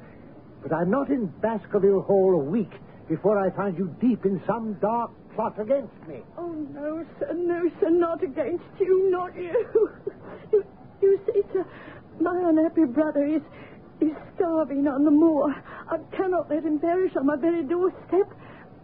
[0.62, 2.70] but I'm not in Baskerville Hall a week
[3.08, 6.22] before I find you deep in some dark plot against me.
[6.38, 9.90] Oh, no, sir, no, sir, not against you, not you.
[10.52, 10.64] You,
[11.02, 11.64] you see, sir,
[12.20, 13.42] my unhappy brother is,
[14.00, 15.54] is starving on the moor.
[15.90, 18.30] I cannot let him perish on my very doorstep.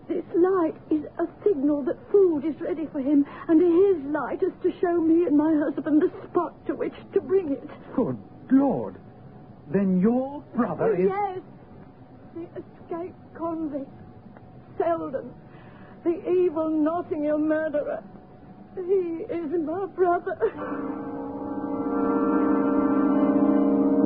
[0.08, 4.52] This light is a signal that food is ready for him, and his light is
[4.62, 7.70] to show me and my husband the spot to which to bring it.
[7.94, 8.18] Good
[8.50, 8.96] Lord.
[9.72, 11.08] Then your brother oh, is.
[11.08, 11.40] Yes,
[12.34, 13.90] the escaped convict,
[14.78, 15.30] Selden,
[16.04, 18.02] the evil Notting Hill murderer.
[18.74, 20.36] He is my brother.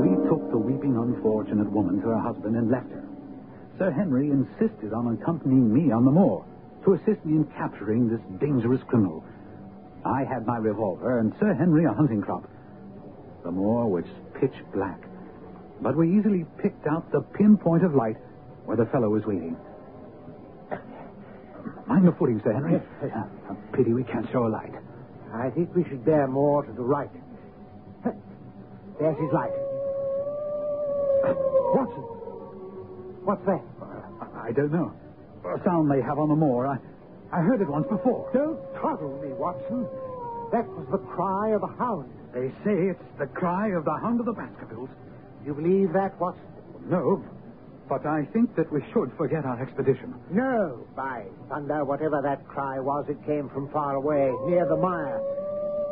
[0.00, 3.04] We took the weeping unfortunate woman to her husband and left her.
[3.78, 6.44] Sir Henry insisted on accompanying me on the moor
[6.85, 9.24] to assist me in capturing this dangerous criminal.
[10.04, 12.48] I had my revolver and Sir Henry a hunting crop.
[13.44, 14.04] The moor was
[14.40, 15.00] pitch black,
[15.80, 18.16] but we easily picked out the pinpoint of light
[18.64, 19.56] where the fellow was waiting.
[21.88, 22.81] Mind the footing, Sir Henry.
[23.03, 24.72] Uh, a pity we can't show a light.
[25.33, 27.11] I think we should bear more to the right.
[28.99, 29.51] There's his light.
[31.25, 31.35] Uh,
[31.75, 32.03] Watson.
[33.25, 33.61] What's that?
[33.83, 34.92] Uh, I don't know.
[35.44, 36.66] A sound they have on the moor.
[36.66, 36.79] I,
[37.33, 38.31] I heard it once before.
[38.33, 39.87] Don't coddle me, Watson.
[40.53, 42.11] That was the cry of a hound.
[42.33, 44.88] They say it's the cry of the hound of the Baskervilles.
[45.44, 46.42] You believe that, Watson?
[46.88, 47.22] No,
[47.88, 50.14] but I think that we should forget our expedition.
[50.31, 55.20] No, by thunder, whatever that cry was, it came from far away, near the mire.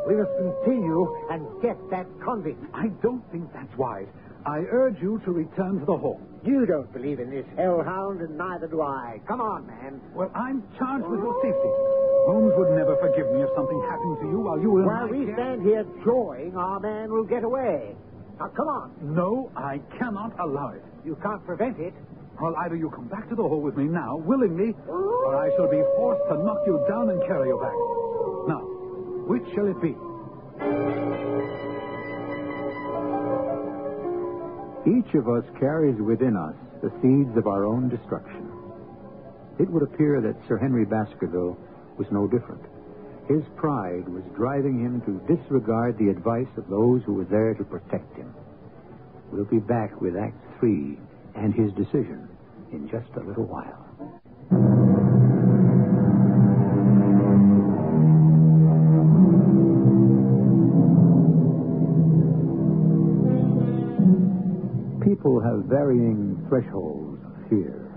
[0.07, 2.61] We must continue and get that convict.
[2.73, 4.07] I don't think that's wise.
[4.45, 6.21] I urge you to return to the hall.
[6.43, 9.19] You don't believe in this hellhound, and neither do I.
[9.27, 9.99] Come on, man.
[10.13, 11.73] Well, I'm charged with your safety.
[12.29, 15.07] Holmes would never forgive me if something happened to you while you were in While
[15.09, 15.33] we care.
[15.35, 17.95] stand here jawing, our man will get away.
[18.39, 18.91] Now, come on.
[19.01, 20.83] No, I cannot allow it.
[21.05, 21.93] You can't prevent it.
[22.41, 25.69] Well, either you come back to the hall with me now, willingly, or I shall
[25.71, 27.73] be forced to knock you down and carry you back.
[28.51, 28.59] Now,
[29.27, 29.95] which shall it be?
[34.85, 38.51] Each of us carries within us the seeds of our own destruction.
[39.57, 41.57] It would appear that Sir Henry Baskerville
[41.97, 42.61] was no different.
[43.27, 47.63] His pride was driving him to disregard the advice of those who were there to
[47.63, 48.31] protect him.
[49.31, 50.99] We'll be back with Act Three
[51.33, 52.29] and his decision
[52.71, 53.81] in just a little while.
[65.03, 67.89] People have varying thresholds of fear.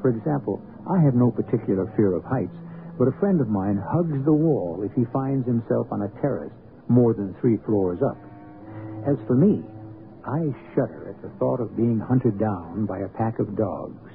[0.00, 2.54] For example, I have no particular fear of heights,
[2.98, 6.52] but a friend of mine hugs the wall if he finds himself on a terrace
[6.88, 8.18] more than three floors up.
[9.06, 9.62] As for me,
[10.26, 14.10] I shudder at the thought of being hunted down by a pack of dogs,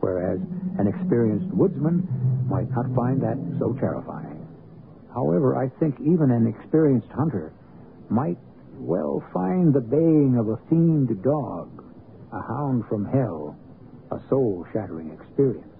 [0.00, 0.40] whereas
[0.78, 2.02] an experienced woodsman
[2.50, 4.46] might not find that so terrifying.
[5.14, 7.52] However, I think even an experienced hunter
[8.10, 8.38] might
[8.78, 11.82] well find the baying of a fiend dog,
[12.32, 13.56] a hound from hell,
[14.10, 15.75] a soul shattering experience.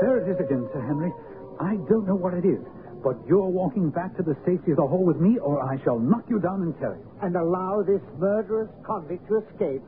[0.00, 1.12] There it is again, Sir Henry.
[1.60, 2.60] I don't know what it is,
[3.02, 5.98] but you're walking back to the safety of the hall with me, or I shall
[5.98, 7.10] knock you down and carry you.
[7.22, 9.82] And allow this murderous convict to escape.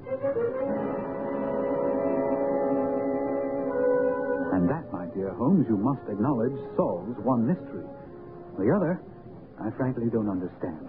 [4.56, 7.84] And that, my dear Holmes, you must acknowledge, solves one mystery.
[8.58, 9.00] The other,
[9.60, 10.88] I frankly don't understand.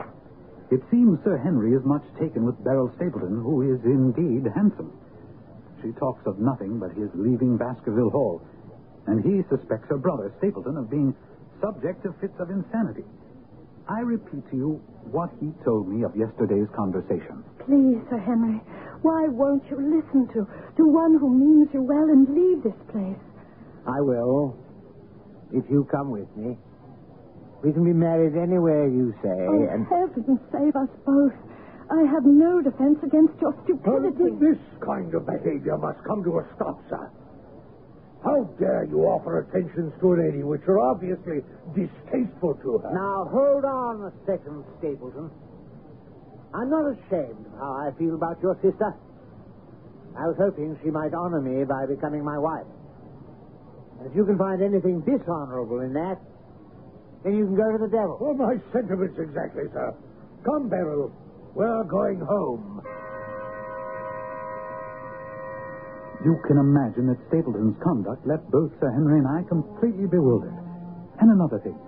[0.72, 4.94] It seems Sir Henry is much taken with Beryl Stapleton, who is indeed handsome.
[5.82, 8.42] She talks of nothing but his leaving Baskerville Hall,
[9.10, 11.14] and he suspects her brother, Stapleton, of being
[11.62, 13.04] subject to fits of insanity.
[13.90, 17.44] I repeat to you what he told me of yesterday's conversation.
[17.66, 18.62] Please, Sir Henry,
[19.02, 20.46] why won't you listen to,
[20.78, 23.18] to one who means you well and leave this place?
[23.88, 24.56] I will,
[25.52, 26.58] if you come with me.
[27.64, 31.34] We can be married anywhere you say, Oh, and heaven save us both.
[31.92, 34.38] I have no defense against your stupidity.
[34.40, 37.10] This kind of behavior must come to a stop, sir.
[38.24, 41.40] How dare you offer attentions to a lady which are obviously
[41.72, 42.92] distasteful to her?
[42.92, 45.32] Now, hold on a second, Stapleton.
[46.54, 48.92] I'm not ashamed of how I feel about your sister.
[50.18, 52.68] I was hoping she might honor me by becoming my wife.
[54.00, 56.20] And if you can find anything dishonorable in that,
[57.24, 58.18] then you can go to the devil.
[58.20, 59.96] Well, my sentiments exactly, sir.
[60.44, 61.12] Come, Beryl.
[61.54, 62.82] We're going home.
[66.26, 70.56] You can imagine that Stapleton's conduct left both Sir Henry and I completely bewildered.
[71.24, 71.80] And another thing.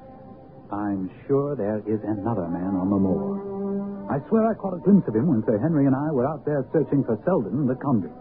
[0.72, 4.08] I'm sure there is another man on the moor.
[4.08, 6.46] I swear I caught a glimpse of him when Sir Henry and I were out
[6.48, 8.16] there searching for Selden, the convict.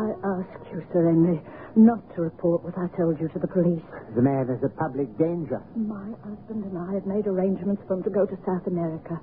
[0.00, 1.40] I ask you, Sir Henry,
[1.76, 3.84] not to report what I told you to the police.
[4.16, 5.60] The man is a public danger.
[5.76, 9.20] My husband and I have made arrangements for him to go to South America.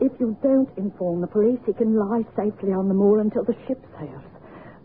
[0.00, 3.58] If you don't inform the police, he can lie safely on the moor until the
[3.66, 4.33] ship sails.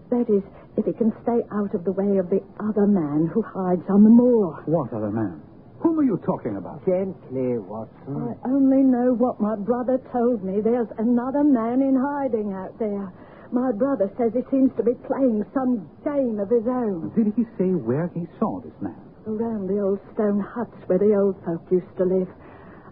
[0.10, 0.41] That is,
[0.78, 4.04] if he can stay out of the way of the other man who hides on
[4.04, 4.63] the moor.
[4.65, 5.41] What other man?
[5.80, 6.84] Whom are you talking about?
[6.86, 8.36] Gently, Watson.
[8.36, 10.62] I only know what my brother told me.
[10.62, 13.13] There's another man in hiding out there.
[13.52, 17.13] My brother says he seems to be playing some game of his own.
[17.15, 19.00] Did he say where he saw this man?
[19.26, 22.28] Around the old stone huts where the old folk used to live.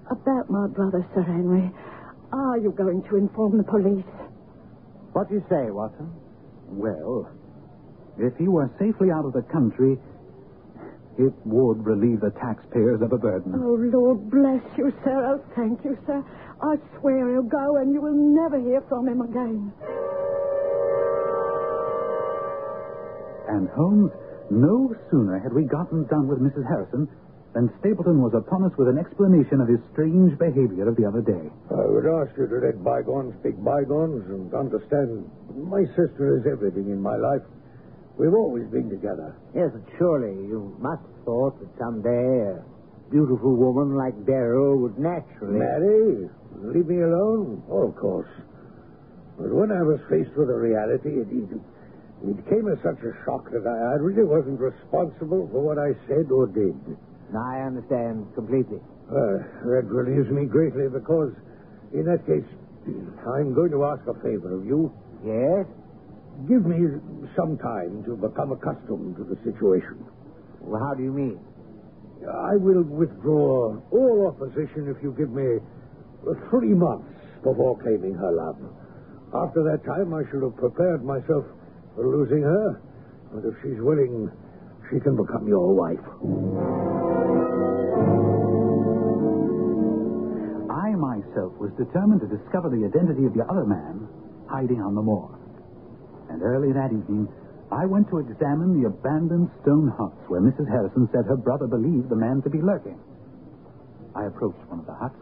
[0.10, 1.70] About my brother, Sir Henry.
[2.32, 4.06] Are you going to inform the police?
[5.14, 6.10] What do you say, Watson?
[6.68, 7.30] Well,
[8.18, 9.98] if he were safely out of the country,
[11.18, 13.54] it would relieve the taxpayers of a burden.
[13.56, 15.34] Oh, Lord bless you, sir.
[15.34, 16.24] Oh, thank you, sir.
[16.62, 19.74] I swear he'll go and you will never hear from him again.
[23.50, 24.12] And Holmes,
[24.52, 26.68] no sooner had we gotten done with Mrs.
[26.68, 27.08] Harrison
[27.58, 31.26] than Stapleton was upon us with an explanation of his strange behavior of the other
[31.26, 31.50] day.
[31.74, 35.26] I would ask you to let bygones be bygones and understand
[35.66, 37.42] my sister is everything in my life.
[38.22, 39.34] We've always been together.
[39.58, 42.62] Yes, but surely you must have thought that someday a
[43.10, 45.58] beautiful woman like Beryl would naturally.
[45.58, 46.30] Marry?
[46.62, 47.66] Leave me alone?
[47.74, 48.30] Oh, of course.
[49.42, 51.50] But when I was faced with a reality, it, it,
[52.22, 55.98] it came as such a shock that I, I really wasn't responsible for what I
[56.06, 56.78] said or did.
[57.36, 58.80] I understand completely.
[59.08, 61.32] Uh, that relieves me greatly because,
[61.94, 62.48] in that case,
[63.36, 64.92] I'm going to ask a favor of you.
[65.24, 65.68] Yes?
[66.48, 66.78] Give me
[67.36, 70.06] some time to become accustomed to the situation.
[70.62, 71.40] Well, how do you mean?
[72.24, 75.60] I will withdraw all opposition if you give me
[76.50, 77.10] three months
[77.44, 78.58] before claiming her love.
[79.34, 81.46] After that time, I shall have prepared myself
[81.96, 82.82] for losing her.
[83.34, 84.32] But if she's willing,
[84.90, 86.00] she can become your wife.
[90.72, 94.08] I myself was determined to discover the identity of the other man
[94.48, 95.38] hiding on the moor.
[96.30, 97.28] And early that evening,
[97.72, 100.68] I went to examine the abandoned stone huts where Mrs.
[100.70, 102.98] Harrison said her brother believed the man to be lurking.
[104.16, 105.20] I approached one of the huts,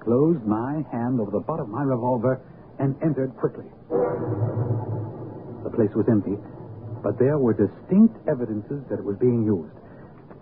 [0.00, 2.40] closed my hand over the butt of my revolver,
[2.78, 3.64] and entered quickly.
[5.64, 6.36] The place was empty,
[7.02, 9.74] but there were distinct evidences that it was being used.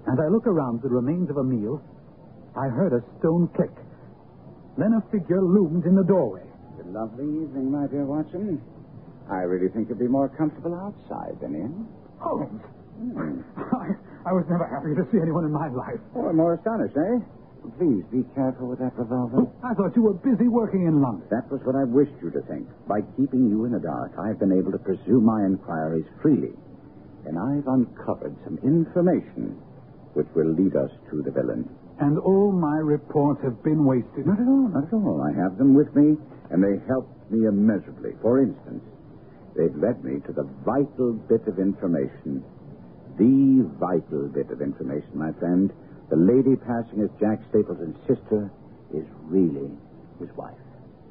[0.08, 1.80] As I look around the remains of a meal,
[2.56, 3.72] I heard a stone click.
[4.76, 6.44] Then a figure loomed in the doorway.
[6.78, 8.60] It's a lovely evening, my dear Watson.
[9.30, 11.86] I really think you'd be more comfortable outside than in.
[12.18, 12.60] Holmes!
[13.56, 13.96] I,
[14.28, 16.00] I was never happier to see anyone in my life.
[16.16, 17.24] Oh, more astonished, eh?
[17.60, 19.44] Please be careful with that revolver.
[19.62, 21.28] I thought you were busy working in London.
[21.30, 22.68] That was what I wished you to think.
[22.88, 26.56] By keeping you in the dark, I've been able to pursue my inquiries freely.
[27.28, 29.60] And I've uncovered some information
[30.14, 31.68] which will lead us to the villain.
[32.00, 34.26] And all my reports have been wasted.
[34.26, 35.20] Not at all, not at all.
[35.20, 36.16] I have them with me,
[36.50, 38.16] and they helped me immeasurably.
[38.22, 38.82] For instance,
[39.54, 42.42] they've led me to the vital bit of information.
[43.20, 45.70] The vital bit of information, my friend.
[46.10, 48.50] The lady passing as Jack Stapleton's sister
[48.92, 49.70] is really
[50.18, 50.58] his wife.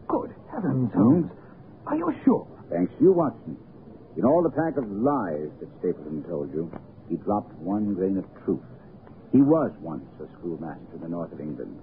[0.09, 1.31] Good heavens, Holmes.
[1.87, 2.45] Are you sure?
[2.69, 3.55] Thanks to you, Watson.
[4.17, 6.69] In all the pack of lies that Stapleton told you,
[7.07, 8.65] he dropped one grain of truth.
[9.31, 11.79] He was once a schoolmaster in the north of England.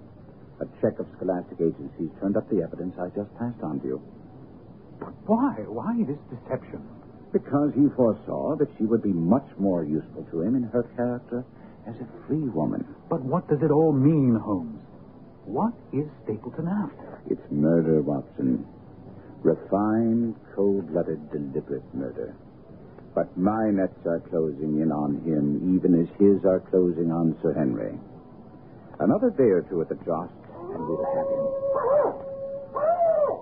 [0.61, 4.01] A check of scholastic agencies turned up the evidence I just passed on to you.
[4.99, 5.55] But why?
[5.65, 6.85] Why this deception?
[7.33, 11.43] Because he foresaw that she would be much more useful to him in her character
[11.87, 12.85] as a free woman.
[13.09, 14.79] But what does it all mean, Holmes?
[15.45, 17.21] What is Stapleton after?
[17.29, 18.67] It's murder, Watson.
[19.41, 22.35] Refined, cold-blooded, deliberate murder.
[23.15, 27.53] But my nets are closing in on him, even as his are closing on Sir
[27.53, 27.97] Henry.
[28.99, 31.47] Another day or two at the joust, and we'll have him.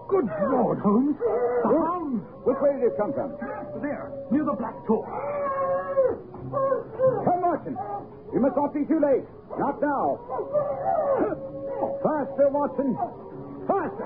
[0.08, 1.18] Good Lord, Holmes!
[1.18, 2.24] The hounds!
[2.46, 3.36] Which way did it come from?
[3.82, 5.04] There, near the Black Tor.
[7.64, 8.06] Come, Watson.
[8.34, 9.24] You must not be too late.
[9.58, 10.20] Not now.
[12.04, 12.98] Faster, Watson.
[13.68, 14.06] Faster.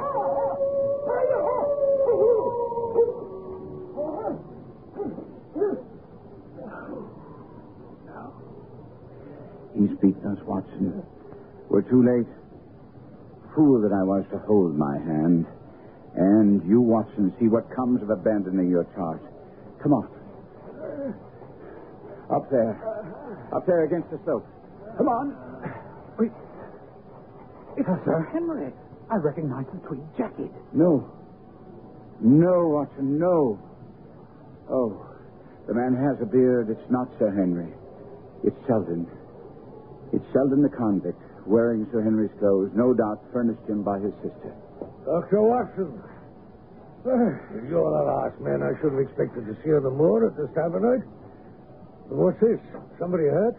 [9.75, 11.03] He's beaten us, Watson.
[11.69, 12.27] We're too late.
[13.55, 15.45] Fool that I was to hold my hand.
[16.15, 19.21] And you, Watson, see what comes of abandoning your charge.
[19.81, 20.18] Come on.
[22.33, 22.77] Up there.
[23.55, 24.45] Up there against the slope.
[24.97, 25.35] Come on.
[26.17, 26.31] Wait.
[27.77, 28.71] It's Sir Henry.
[29.09, 30.51] I recognize the tweed jacket.
[30.73, 31.09] No.
[32.21, 33.57] No, Watson, no.
[34.69, 35.05] Oh,
[35.67, 36.69] the man has a beard.
[36.69, 37.73] It's not Sir Henry.
[38.43, 39.07] It's Selden.
[40.13, 44.53] It's Selden the convict, wearing Sir Henry's clothes, no doubt furnished him by his sister.
[45.05, 45.41] Dr.
[45.41, 46.01] Watson.
[46.99, 50.35] If you're the last man I should have expected to see on the moor at
[50.35, 51.07] this time of night.
[52.09, 52.59] What's this?
[52.97, 53.55] Somebody hurt?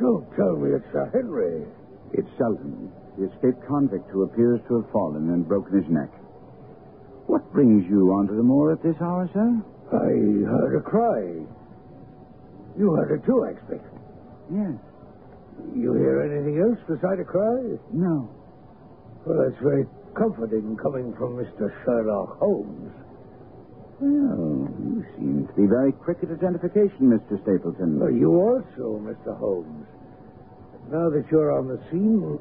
[0.00, 1.64] Don't tell me it's Sir Henry.
[2.12, 6.10] It's Selden, the escaped convict who appears to have fallen and broken his neck.
[7.26, 9.62] What brings you onto the moor at this hour, sir?
[9.92, 10.08] I
[10.48, 11.20] heard a cry.
[12.78, 13.86] You heard it too, I expect.
[14.50, 14.74] Yes.
[15.76, 17.76] You hear anything else beside a cry?
[17.92, 18.30] No.
[19.26, 19.84] Well, that's very
[20.16, 21.70] comforting coming from Mr.
[21.84, 22.90] Sherlock Holmes.
[24.00, 27.36] Well, you seem to be very quick at identification, Mr.
[27.44, 28.00] Stapleton.
[28.00, 29.36] Well, you also, Mr.
[29.36, 29.86] Holmes.
[30.88, 32.40] Now that you're on the scene,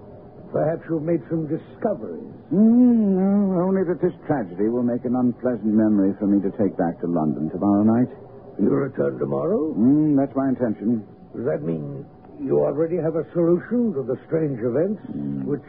[0.55, 2.31] perhaps you've made some discoveries.
[2.47, 6.77] Mm, no, only that this tragedy will make an unpleasant memory for me to take
[6.79, 8.09] back to London tomorrow night.
[8.57, 9.75] You return tomorrow?
[9.75, 11.03] Mm, that's my intention.
[11.35, 12.05] Does that mean
[12.39, 15.03] you already have a solution to the strange events
[15.43, 15.67] which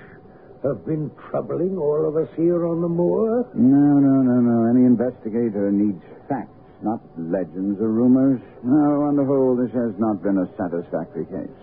[0.63, 3.49] have been troubling all of us here on the moor?
[3.55, 4.71] No, no, no, no.
[4.71, 6.53] Any investigator needs facts,
[6.83, 8.41] not legends or rumors.
[8.63, 11.61] No, on the whole, this has not been a satisfactory case.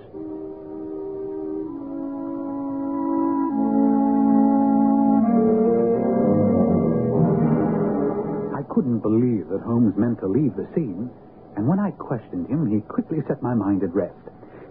[8.55, 11.09] I couldn't believe that Holmes meant to leave the scene,
[11.55, 14.17] and when I questioned him, he quickly set my mind at rest.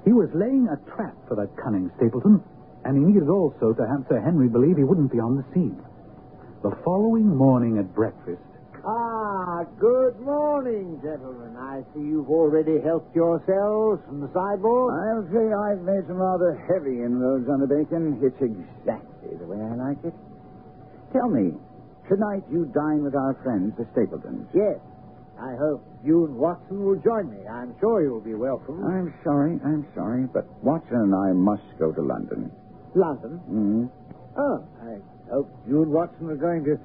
[0.04, 2.42] He was laying a trap for that cunning Stapleton,
[2.86, 5.76] and he needed also to have Sir Henry believe he wouldn't be on the scene.
[6.62, 8.42] The following morning at breakfast,
[8.86, 11.56] Ah, good morning, gentlemen.
[11.58, 14.94] I see you've already helped yourselves from the sideboard.
[14.94, 18.22] I'll say I've made some rather heavy inroads on the bacon.
[18.22, 20.14] It's exactly the way I like it.
[21.12, 21.58] Tell me,
[22.06, 24.46] tonight you dine with our friends, the Stapletons.
[24.54, 24.78] Yes.
[25.34, 27.42] I hope you and Watson will join me.
[27.46, 28.86] I'm sure you'll be welcome.
[28.86, 32.52] I'm sorry, I'm sorry, but Watson and I must go to London.
[32.96, 33.38] London?
[33.44, 33.84] Mm-hmm.
[34.40, 34.98] Oh, I
[35.30, 36.76] hope you and Watson are going to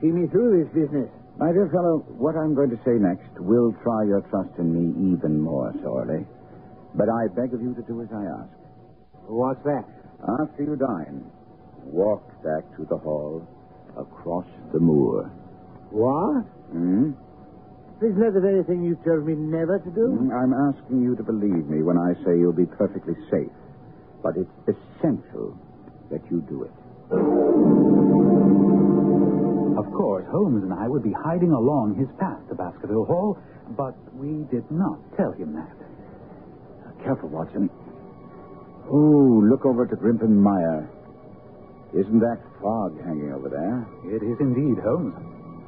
[0.00, 1.10] see me through this business.
[1.38, 5.14] My dear fellow, what I'm going to say next will try your trust in me
[5.14, 6.26] even more sorely.
[6.94, 8.52] But I beg of you to do as I ask.
[9.26, 9.84] What's that?
[10.42, 11.24] After you dine,
[11.84, 13.46] walk back to the hall
[13.96, 15.30] across the moor.
[15.90, 16.44] What?
[16.70, 17.12] Hmm?
[18.02, 20.18] Isn't that the very thing you told me never to do?
[20.18, 23.52] Mm, I'm asking you to believe me when I say you'll be perfectly safe.
[24.22, 25.56] But it's essential
[26.10, 26.70] that you do it.
[29.78, 33.38] of course, Holmes and I would be hiding along his path to Baskerville Hall,
[33.76, 35.74] but we did not tell him that.
[36.86, 37.68] Uh, careful, Watson.
[38.90, 40.88] Oh, look over to Grimpen Mire.
[41.92, 43.86] Isn't that fog hanging over there?
[44.14, 45.14] It is indeed, Holmes.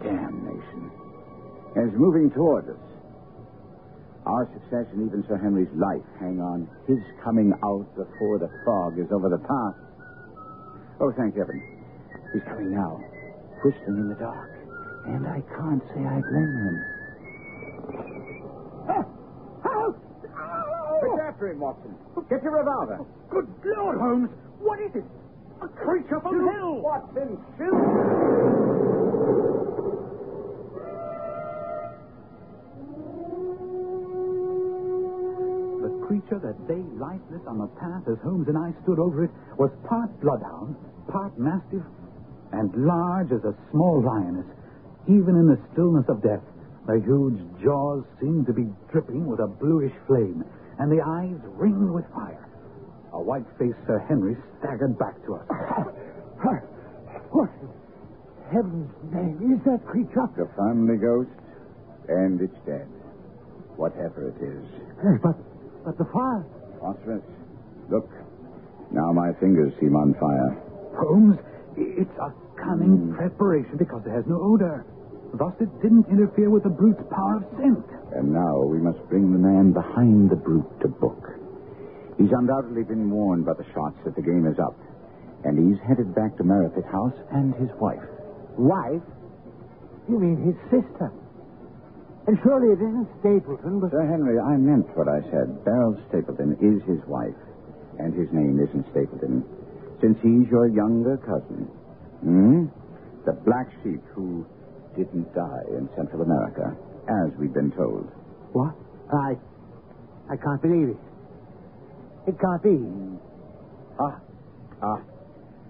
[0.03, 0.91] Damnation.
[1.77, 2.77] And it's moving toward us.
[4.27, 8.99] Our success and even Sir Henry's life hang on his coming out before the fog
[8.99, 9.77] is over the path.
[11.01, 11.61] Oh, thank heaven.
[12.33, 13.01] He's coming now,
[13.63, 14.51] whistling in the dark.
[15.07, 16.85] And I can't say I blame him.
[21.05, 21.95] Get after him, Watson.
[22.31, 22.99] Get your revolver.
[23.01, 23.47] Oh, good
[23.77, 24.31] Lord, Holmes!
[24.59, 25.05] What is it?
[25.61, 26.81] A creature from hell!
[26.81, 28.64] Watson, shoot!
[36.35, 39.71] Creature that lay lifeless on the path as Holmes and I stood over it was
[39.89, 40.77] part bloodhound,
[41.09, 41.83] part mastiff,
[42.53, 44.47] and large as a small lioness.
[45.09, 46.43] Even in the stillness of death,
[46.87, 50.45] the huge jaws seemed to be dripping with a bluish flame,
[50.79, 52.49] and the eyes ringed with fire.
[53.13, 55.47] A white-faced Sir Henry staggered back to us.
[57.31, 57.69] What in
[58.51, 60.29] heaven's name is that creature?
[60.37, 61.31] The family ghost,
[62.09, 62.87] and it's dead.
[63.77, 64.65] Whatever it is.
[65.23, 65.35] But,
[65.85, 66.45] but the fire.
[66.81, 67.23] Phosphorus.
[67.91, 68.09] Look.
[68.91, 70.57] Now my fingers seem on fire.
[70.97, 71.39] Holmes,
[71.77, 73.17] it's a cunning hmm.
[73.17, 74.87] preparation because it has no odor.
[75.35, 77.85] Thus, it didn't interfere with the brute's power of scent.
[78.15, 81.27] And now we must bring the man behind the brute to book.
[82.17, 84.79] He's undoubtedly been warned by the shots that the game is up.
[85.43, 88.07] And he's headed back to Merripit House and his wife.
[88.57, 89.03] Wife?
[90.09, 91.11] You mean his sister?
[92.27, 93.91] And surely it isn't Stapleton, but.
[93.91, 95.65] Sir Henry, I meant what I said.
[95.65, 97.37] Beryl Stapleton is his wife.
[97.99, 99.45] And his name isn't Stapleton.
[100.01, 101.69] Since he's your younger cousin.
[102.25, 102.65] Hmm?
[103.27, 104.47] The black sheep who
[104.97, 106.75] didn't die in Central America,
[107.09, 108.09] as we've been told.
[108.53, 108.75] What?
[109.13, 109.37] I.
[110.31, 111.01] I can't believe it.
[112.27, 112.81] It can't be.
[114.01, 114.19] Ah,
[114.83, 115.01] ah.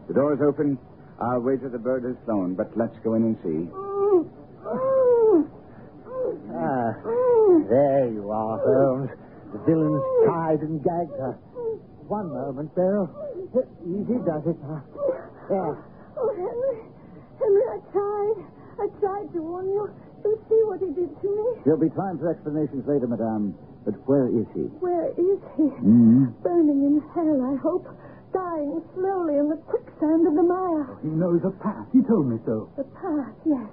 [0.06, 0.78] The door's open.
[1.20, 3.83] I'll wait till the bird has flown, but let's go in and see.
[6.54, 6.94] Ah,
[7.68, 9.10] there you are, Holmes.
[9.52, 11.34] The villain's tied and gagged her.
[12.06, 13.08] One moment, Beryl.
[13.86, 14.56] Easy does it.
[14.66, 14.80] Huh?
[15.48, 15.78] There.
[16.16, 16.78] Oh, Henry.
[17.38, 18.38] Henry, I tried.
[18.78, 19.90] I tried to warn you.
[20.24, 21.62] You see what he did to me?
[21.64, 23.54] There'll be time for explanations later, madame.
[23.84, 24.66] But where is he?
[24.80, 25.68] Where is he?
[25.68, 26.32] Hmm?
[26.42, 27.86] Burning in hell, I hope.
[28.32, 30.98] Dying slowly in the quicksand of the mire.
[31.02, 31.86] He knows a path.
[31.92, 32.68] He told me so.
[32.76, 33.68] The path, yes.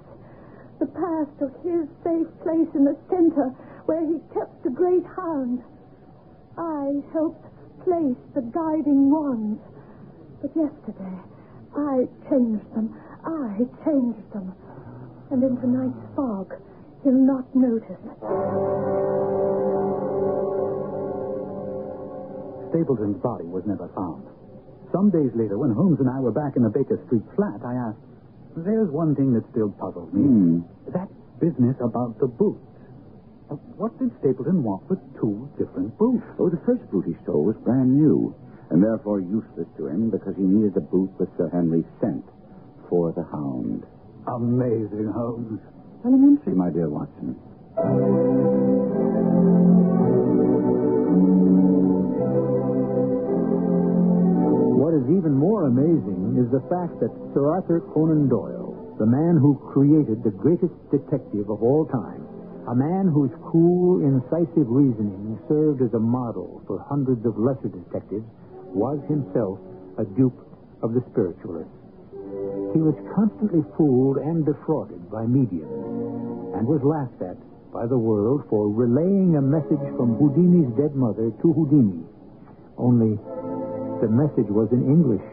[0.82, 3.54] The path to his safe place in the center
[3.86, 5.62] where he kept the great hound.
[6.58, 7.46] I helped
[7.86, 9.62] place the guiding wands.
[10.42, 11.22] But yesterday,
[11.78, 12.98] I changed them.
[13.22, 14.58] I changed them.
[15.30, 16.50] And in tonight's fog,
[17.06, 18.02] he'll not notice.
[22.74, 24.26] Stapleton's body was never found.
[24.90, 27.74] Some days later, when Holmes and I were back in the Baker Street flat, I
[27.74, 28.02] asked,
[28.56, 30.22] There's one thing that still puzzles me.
[30.22, 30.58] Hmm.
[30.92, 31.08] That
[31.40, 32.60] business about the boots.
[33.50, 36.24] Uh, What did Stapleton want with two different boots?
[36.38, 38.34] Oh, the first boot he stole was brand new,
[38.70, 42.24] and therefore useless to him because he needed the boot with Sir Henry's scent
[42.88, 43.84] for the hound.
[44.28, 45.60] Amazing, Holmes.
[46.04, 47.34] Elementary, my dear Watson.
[54.82, 59.36] What is even more amazing is the fact that Sir Arthur Conan Doyle, the man
[59.36, 62.22] who created the greatest detective of all time,
[62.68, 68.24] a man whose cool, incisive reasoning served as a model for hundreds of lesser detectives,
[68.70, 69.58] was himself
[69.98, 70.38] a dupe
[70.82, 71.74] of the spiritualists.
[72.72, 75.68] He was constantly fooled and defrauded by mediums
[76.56, 77.36] and was laughed at
[77.72, 82.04] by the world for relaying a message from Houdini's dead mother to Houdini.
[82.76, 83.16] Only
[84.00, 85.24] the message was in English,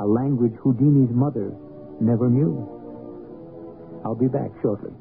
[0.00, 1.52] a language Houdini's mother
[2.00, 2.56] never knew.
[4.02, 4.92] I'll be back shortly.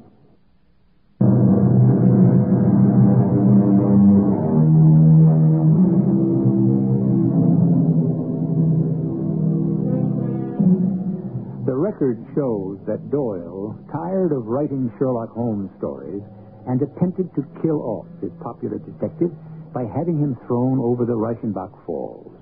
[11.65, 16.23] The record shows that Doyle, tired of writing Sherlock Holmes stories,
[16.67, 19.31] and attempted to kill off his popular detective
[19.73, 22.33] by having him thrown over the Reichenbach Falls.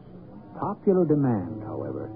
[0.59, 2.09] Popular demand, however,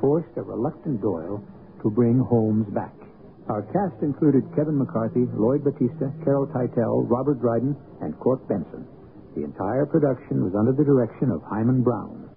[0.00, 1.42] forced a reluctant Doyle
[1.82, 2.94] to bring Holmes back.
[3.48, 8.86] Our cast included Kevin McCarthy, Lloyd Battista, Carol Teitel, Robert Dryden, and Court Benson.
[9.36, 12.30] The entire production was under the direction of Himan Brown.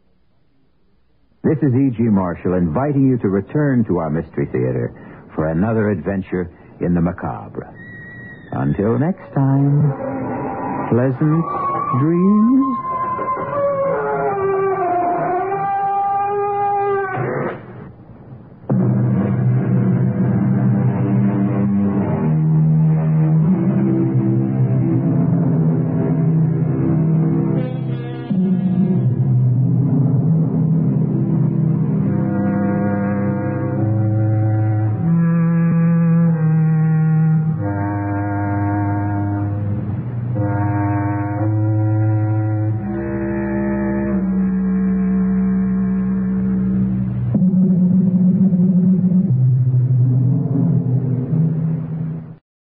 [1.44, 2.04] This is E.G.
[2.04, 4.94] Marshall inviting you to return to our Mystery Theater
[5.34, 6.52] for another adventure
[6.82, 7.74] in the macabre.
[8.52, 9.90] Until next time,
[10.92, 11.46] pleasant
[12.02, 12.69] dreams.